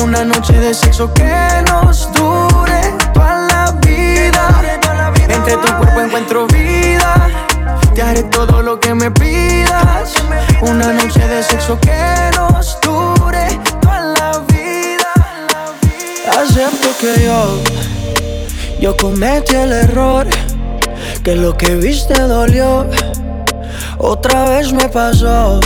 [0.00, 1.34] Una noche de sexo que
[1.66, 2.80] nos dure
[3.12, 4.62] toda la vida.
[5.28, 7.28] Entre tu cuerpo encuentro vida.
[7.96, 10.14] Te haré todo lo que me pidas.
[10.60, 15.12] Una noche de sexo que nos dure toda la vida.
[16.40, 17.60] Acepto que yo,
[18.80, 20.28] yo cometí el error.
[21.24, 22.86] Que lo que viste dolió.
[24.02, 25.60] Otra vez me pasó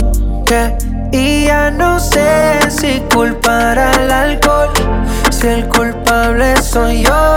[0.45, 0.77] que
[1.11, 4.69] y ya no sé si culpar al alcohol,
[5.31, 7.35] si el culpable soy yo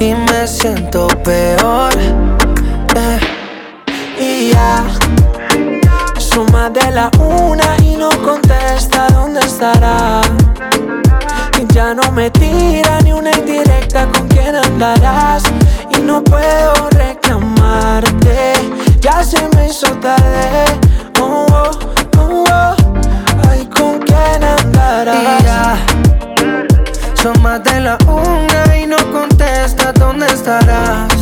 [0.00, 1.92] y me siento peor.
[2.96, 3.20] Eh,
[4.18, 4.84] y ya
[6.18, 10.22] suma de la una y no contesta dónde estará.
[11.60, 15.44] Y ya no me tira ni una indirecta con quién andarás.
[15.96, 18.54] Y no puedo reclamarte,
[19.00, 20.64] ya se me hizo tarde.
[21.20, 21.70] Oh, oh,
[22.18, 22.76] oh, oh.
[23.48, 25.42] Ay, con quién andarás.
[25.44, 25.76] Ya
[27.14, 31.12] son más de la una y no contesta dónde estarás.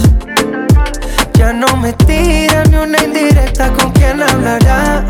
[1.34, 5.04] Ya no me tira ni una indirecta con quién hablarás.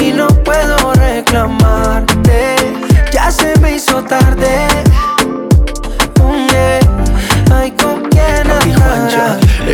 [0.00, 2.56] Y no puedo reclamarte,
[3.12, 4.71] ya se me hizo tarde.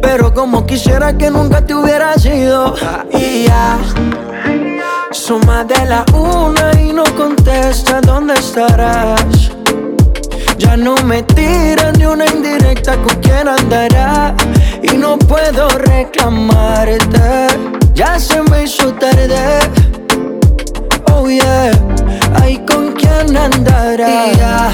[0.00, 2.74] pero como quisiera que nunca te hubiera ido
[3.12, 3.78] Y ya
[5.12, 9.50] Suma de la una y no contesta dónde estarás
[10.58, 14.34] Ya no me tira ni una indirecta con quién andará
[14.82, 17.48] Y no puedo reclamarte
[17.94, 19.60] Ya se me hizo tarde.
[21.12, 21.70] Oh yeah
[22.40, 24.70] Ay, con quién andará Y ya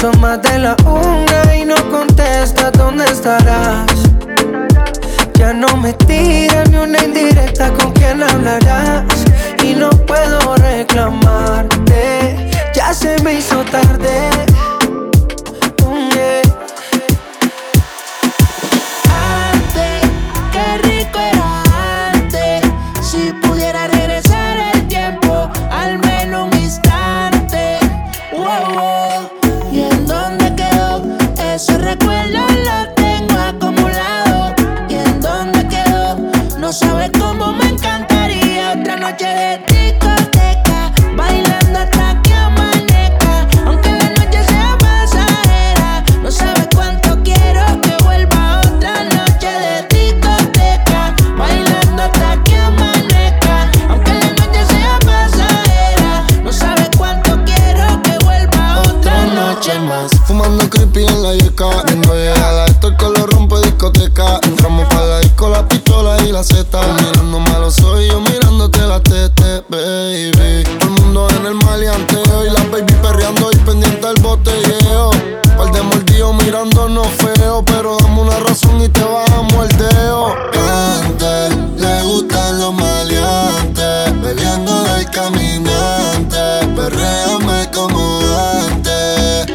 [0.00, 3.86] son más de la una y no contesta dónde estarás.
[5.34, 9.04] Ya no me tira ni una indirecta con quién hablarás.
[9.62, 14.30] Y no puedo reclamarte, ya se me hizo tarde.
[66.40, 70.64] La zeta Mirando malo soy yo mirándote la tete, baby.
[70.78, 75.10] Todo el mundo en el maleanteo Y la baby perreando y pendiente al botelleo.
[75.58, 80.34] Par de mordidos mirándonos feo Pero dame una razón y te bajamos el dedo
[81.02, 86.38] Antes le gustan los maleantes Peleando del caminante
[86.74, 88.18] Perréame como
[88.62, 89.46] antes.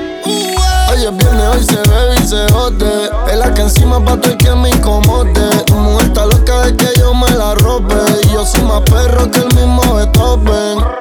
[0.92, 4.32] Hoy es viernes, hoy se bebe y se jode Es la que encima pa' todo
[4.32, 7.96] el que me incomode Tu mujer está loca que yo me la robe.
[8.24, 10.95] Y yo soy más perro que el mismo Beethoven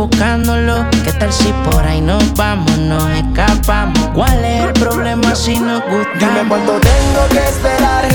[0.00, 0.86] buscándolo.
[1.04, 4.08] ¿Qué tal si por ahí nos vamos, nos escapamos?
[4.14, 6.18] ¿Cuál es el problema si nos gusta?
[6.18, 8.08] Dime cuánto tengo que esperar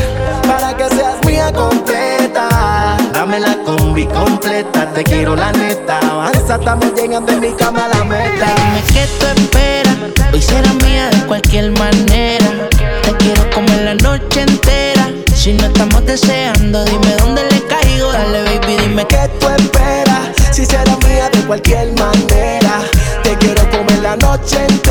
[0.48, 2.98] para que seas mía completa.
[3.14, 6.00] Dame la combi completa, te quiero la neta.
[6.00, 8.46] Avanza, estamos llegando en mi cama a la meta.
[8.56, 9.96] Dime qué tú esperas,
[10.34, 12.48] hoy será mía de cualquier manera.
[13.04, 15.12] Te quiero comer la noche entera.
[15.36, 18.12] Si no estamos deseando, dime dónde le caigo.
[18.12, 19.75] Dale, baby, dime qué tú esperas.
[21.56, 22.82] Cualquier manera.
[23.24, 24.85] Te quiero comer la noche.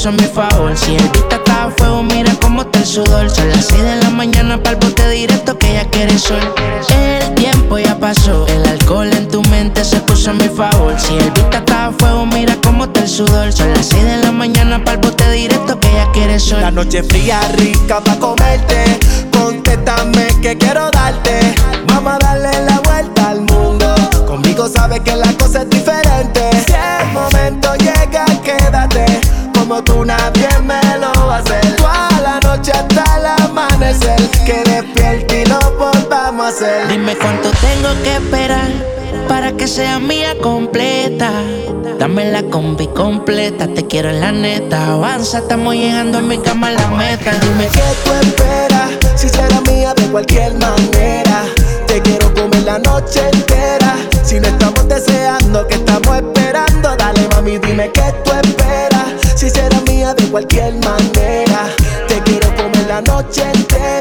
[0.00, 0.06] Si
[0.96, 3.28] el vista está a fuego, mira cómo está el sudor.
[3.28, 6.40] Son las 6 de la mañana para el bote directo que ya quiere sol.
[6.88, 10.98] El tiempo ya pasó, el alcohol en tu mente se puso a mi favor.
[10.98, 13.52] Si el vista está a fuego, mira cómo está el sudor.
[13.52, 16.62] Son las 6 de la mañana para el bote directo que ya quiere sol.
[16.62, 18.98] La noche fría, rica pa' comerte.
[19.30, 21.54] Contéstame que quiero darte.
[21.88, 23.94] Vamos a darle la vuelta al mundo.
[24.26, 26.39] Conmigo sabes que la cosa es diferente.
[36.60, 36.88] Hacer.
[36.88, 38.70] Dime cuánto tengo que esperar
[39.28, 41.30] para que sea mía completa.
[41.98, 44.92] Dame la combi completa, te quiero en la neta.
[44.92, 47.32] Avanza, estamos llegando en mi cama a la meta.
[47.40, 48.90] Dime ¿Qué tú esperas?
[49.16, 51.44] Si será mía de cualquier manera.
[51.86, 53.96] Te quiero comer la noche entera.
[54.24, 56.96] Si no estamos deseando, que estamos esperando.
[56.96, 59.06] Dale, mami, dime qué tú esperas.
[59.36, 61.68] Si será mía de cualquier manera.
[62.08, 63.99] Te quiero comer la noche entera.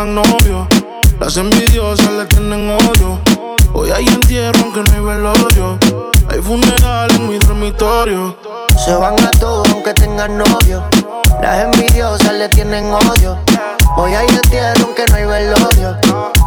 [0.00, 0.66] Tengan novio.
[1.18, 3.20] Las envidiosas le tienen odio.
[3.74, 5.78] Hoy hay entierro aunque no hay velorio.
[6.28, 8.34] Hay funeral en mi dormitorio.
[8.82, 10.82] Se van a todos aunque tengan novio.
[11.42, 13.38] Las envidiosas le tienen odio.
[13.96, 15.96] Hoy hay entierro aunque no hay velorio.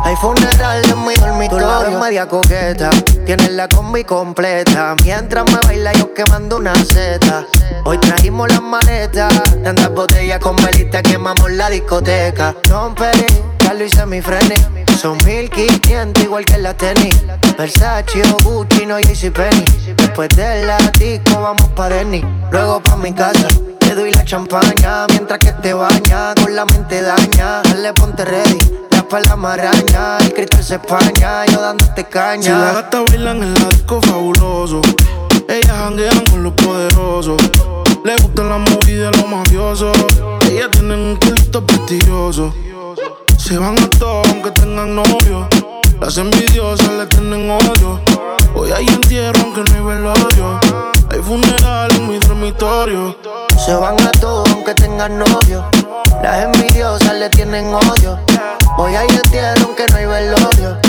[0.04, 1.68] Hay funeral en mi dormitorio.
[1.86, 2.90] Tú media coqueta.
[3.26, 4.96] Tienes la combi completa.
[5.04, 7.46] Mientras me baila yo quemando una seta.
[7.86, 9.34] Hoy trajimos las maletas.
[9.64, 12.56] Tantas botellas con velita quemamos la discoteca.
[12.64, 13.26] Don Peri,
[13.58, 14.56] Carlos y semifreni.
[15.00, 17.16] Son 1500 igual que la tenis.
[17.58, 19.96] Versace o Gucci, no JCPenney.
[19.98, 20.78] Después de la
[21.36, 22.24] vamos pa' Denny.
[22.52, 23.48] Luego pa' mi casa.
[23.94, 26.34] Te doy la champaña mientras que te baña.
[26.41, 27.61] Con la mente daña.
[27.61, 28.57] Dale, ponte ready.
[28.90, 30.18] La la maraña.
[30.18, 31.45] El cristal se españa.
[31.45, 32.41] Yo dándote caña.
[32.41, 34.82] Si las gatas bailan en la disco fabuloso.
[35.48, 37.38] Ellas janguean con los poderosos.
[38.03, 39.95] Le gustan las movies de los mafiosos.
[40.49, 42.52] Ellas tienen un culto prestigioso.
[43.38, 45.48] Se van a todos aunque tengan novio.
[46.02, 48.02] Las envidiosas le tienen odio.
[48.56, 50.60] Hoy hay entierro aunque no hay velorio.
[51.14, 53.15] Hay funeral en mi dormitorio.
[53.64, 55.64] Se van a todos aunque tengan novio.
[56.23, 58.18] Las envidiosas le tienen odio.
[58.77, 60.80] Hoy hay entierro aunque no hay velorio.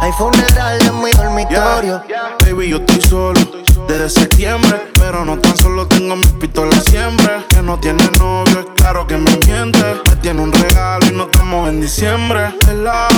[0.00, 2.00] Hay funeral en mi dormitorio.
[2.44, 3.40] Baby, yo estoy solo
[3.88, 4.82] desde septiembre.
[4.94, 7.44] Pero no tan solo tengo mis pistolas siempre.
[7.48, 9.82] Que no tiene novio, es claro que me miente.
[10.08, 12.54] Me tiene un regalo y no estamos en diciembre.
[12.68, 13.08] Vela.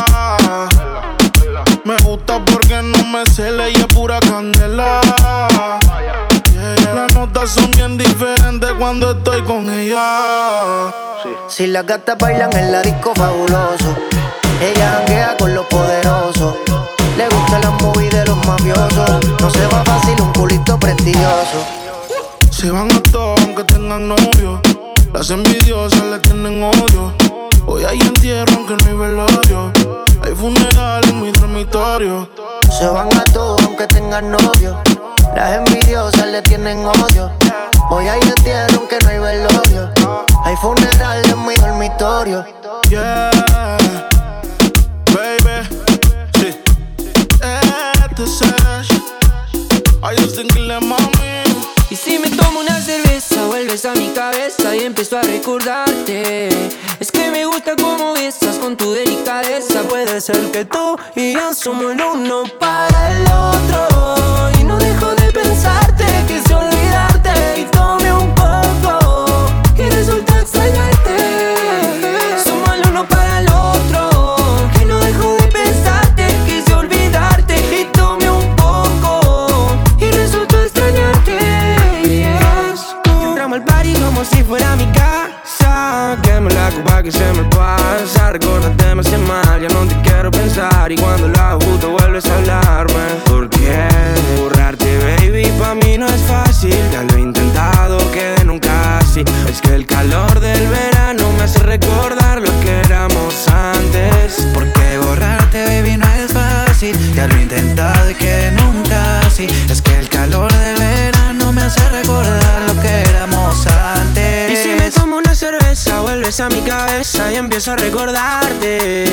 [1.84, 5.02] Me gusta porque no me cele y es pura candela.
[6.94, 10.92] Las notas son bien diferentes cuando estoy con ella.
[11.48, 13.94] Si las gatas bailan en la disco fabuloso.
[14.60, 16.54] Ella janguea con los poderosos.
[17.16, 19.10] Le gusta la movie de los mafiosos.
[19.40, 21.64] No se va fácil un culito prestigioso.
[22.50, 24.60] Se van a todos aunque tengan novio.
[25.12, 27.12] Las envidiosas le tienen odio.
[27.66, 29.72] Hoy hay entierro aunque no hay velorio.
[30.22, 32.28] Hay funeral en mi dormitorio.
[32.70, 34.76] Se van a todos aunque tengan novio.
[35.34, 37.30] Las envidiosas le tienen odio.
[37.90, 39.90] Hoy hay entierro aunque no hay velorio.
[40.44, 42.44] Hay funeral en mi dormitorio.
[42.88, 43.30] Yeah,
[45.12, 45.68] baby.
[46.38, 46.54] Sí.
[48.10, 48.90] Este es Ash.
[50.02, 51.44] I just think mami.
[51.90, 56.48] Y si me tomo una cerveza, vuelves a mi cabeza y empiezo a recordarte.
[56.98, 59.82] Es que me gusta cómo besas con tu delicadeza.
[59.82, 64.50] Puede ser que tú y yo somos el uno para el otro.
[64.60, 65.13] Y no dejo
[65.64, 69.46] besarte, quise olvidarte y tomé un poco
[69.76, 71.16] y resulta extrañarte.
[72.44, 74.36] Somos el uno para el otro,
[74.76, 81.38] que no dejo de pensarte, quise olvidarte y tomé un poco y resultó extrañarte.
[82.04, 82.94] Yes.
[83.22, 85.13] Entramos al party como si fuera mi casa.
[86.44, 88.32] Dame la copa que se me pasa.
[88.32, 90.92] Recordate me hace mal, ya no te quiero pensar.
[90.92, 93.88] Y cuando la justo vuelves a hablarme ¿Por qué?
[94.38, 96.76] Borrarte, baby, pa' mí no es fácil.
[96.92, 101.60] Ya lo he intentado, quedé nunca así Es que el calor del verano me hace
[101.60, 104.46] recordar lo que éramos antes.
[104.52, 106.94] ¿Por qué borrarte, baby, no es fácil?
[107.14, 111.62] Ya lo he intentado y quedé nunca así Es que el calor del verano me
[111.62, 113.03] hace recordar lo que
[116.24, 119.04] vuelves a mi cabeza y empiezo a recordarte.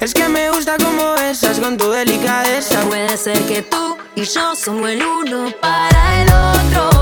[0.00, 2.80] Es que me gusta como besas con tu delicadeza.
[2.82, 6.99] Puede ser que tú y yo somos el uno para el otro.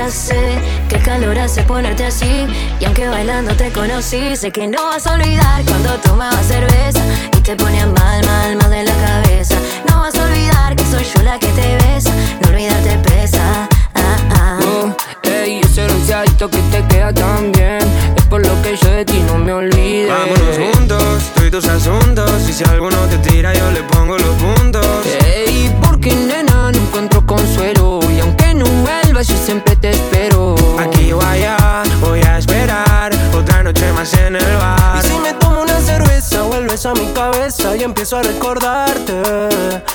[0.00, 0.58] Ya sé
[0.88, 2.46] que calor hace ponerte así.
[2.80, 7.02] Y aunque bailando te conocí, sé que no vas a olvidar cuando tomabas cerveza.
[7.36, 9.56] Y te ponías mal, mal, mal de la cabeza.
[9.88, 12.12] No vas a olvidar que soy yo la que te besa.
[12.40, 13.68] No olvidarte pesa.
[13.94, 14.96] Ah, ah.
[15.22, 17.80] Ey, ese bronceadito que te queda tan bien.
[18.16, 20.08] Es por lo que yo de ti no me olvido.
[20.14, 22.48] Vámonos juntos, tú y tus asuntos.
[22.48, 24.86] Y si alguno te tira, yo le pongo los puntos.
[25.26, 27.89] Ey, porque nena, no encuentro consuelo.
[29.22, 30.54] Yo siempre te espero.
[30.78, 33.12] Aquí vaya, voy a esperar.
[33.34, 35.04] Otra noche más en el bar.
[35.04, 39.20] Y si me tomo una cerveza, vuelves a mi cabeza y empiezo a recordarte.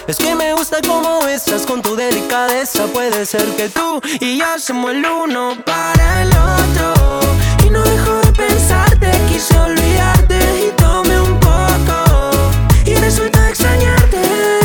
[0.07, 2.85] Es que me gusta como besas con tu delicadeza.
[2.93, 7.19] Puede ser que tú y yo somos el uno para el otro.
[7.65, 10.37] Y no dejo de pensarte, quise olvidarte
[10.67, 12.51] y tomé un poco.
[12.85, 14.64] Y resulta extrañarte.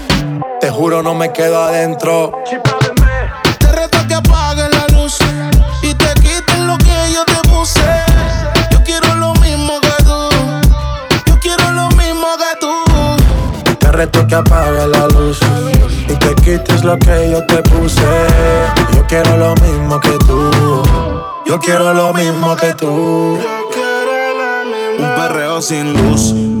[0.61, 2.33] Te juro, no me quedo adentro.
[3.59, 5.17] Te reto que apagues la luz
[5.81, 7.81] y te quites lo que yo te puse.
[8.69, 10.29] Yo quiero lo mismo que tú.
[11.25, 13.75] Yo quiero lo mismo que tú.
[13.79, 15.39] Te reto que apague la luz
[16.07, 18.03] y te quites lo que yo te puse.
[18.93, 20.83] Yo quiero lo mismo que tú.
[21.47, 23.39] Yo quiero lo mismo que tú.
[24.99, 26.60] Un perreo sin luz.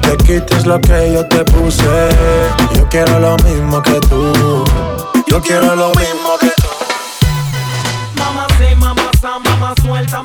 [0.00, 2.08] te quites lo que yo te puse.
[2.74, 4.64] Yo quiero lo mismo que tú.
[5.26, 6.68] Yo quiero lo mismo que tú.
[8.16, 10.22] Mamá sé, mamá mamá suelta,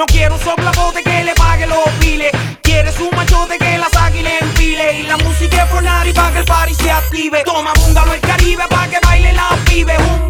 [0.00, 2.32] No quiero un soplapote que le pague los piles.
[2.62, 5.00] Quieres un machote que la saque y empile.
[5.00, 7.42] Y la música es y pa' que el party se active.
[7.44, 9.94] Toma búngalo el Caribe pa' que baile la pibe.
[9.98, 10.29] Un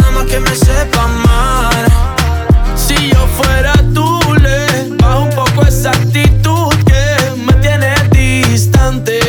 [0.25, 1.85] que me sepa amar.
[2.75, 9.19] Si yo fuera tú, le bajo un poco esa actitud que me tiene distante.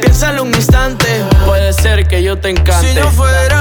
[0.00, 1.06] Piénsalo un instante,
[1.46, 2.88] puede ser que yo te encante.
[2.88, 3.57] Si yo fuera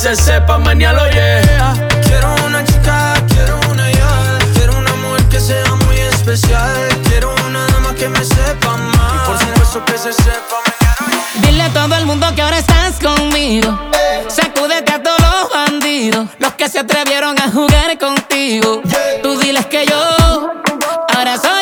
[0.00, 1.74] se sepa, mañana lo yeah.
[2.02, 4.38] Quiero una chica, quiero una yal.
[4.54, 6.88] Quiero una mujer que sea muy especial.
[7.06, 9.28] Quiero una dama que me sepa más.
[9.28, 13.78] Por supuesto que se sepa, mañana Dile a todo el mundo que ahora estás conmigo.
[14.28, 16.28] Sacúdete a todos los bandidos.
[16.38, 18.80] Los que se atrevieron a jugar contigo.
[19.22, 20.50] Tú diles que yo
[21.14, 21.59] ahora soy.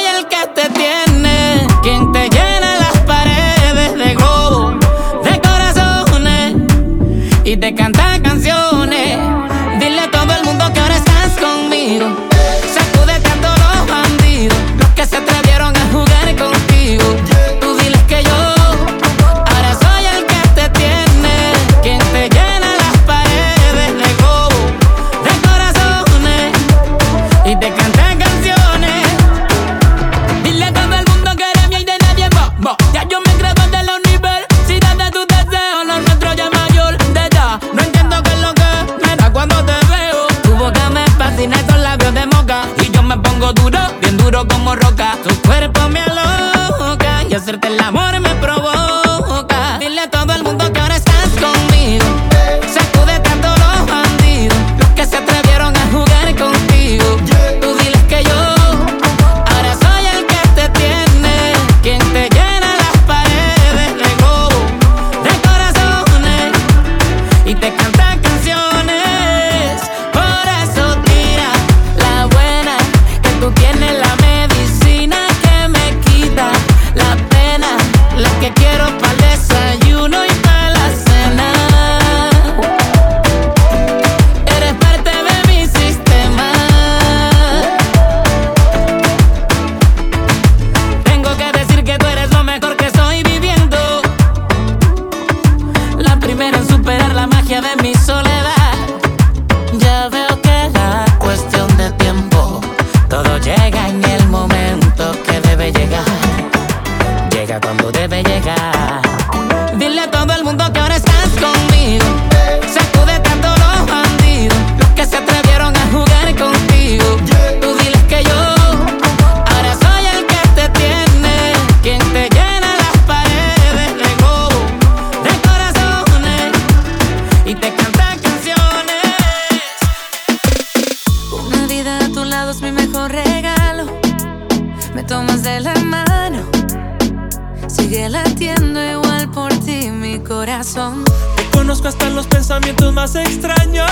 [140.75, 141.05] corazón.
[141.37, 143.91] Te conozco hasta los pensamientos más extraños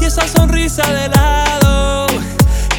[0.00, 2.06] y esa sonrisa de lado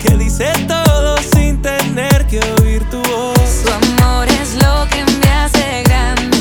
[0.02, 3.64] que dice todo sin tener que oír tu voz.
[3.64, 6.38] Tu amor es lo que me hace grande,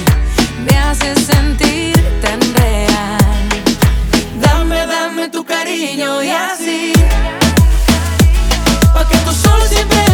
[0.64, 3.18] me hace sentir tan real.
[4.40, 6.92] Dame, dame tu cariño y así,
[8.94, 10.05] pa' que tú solo siempre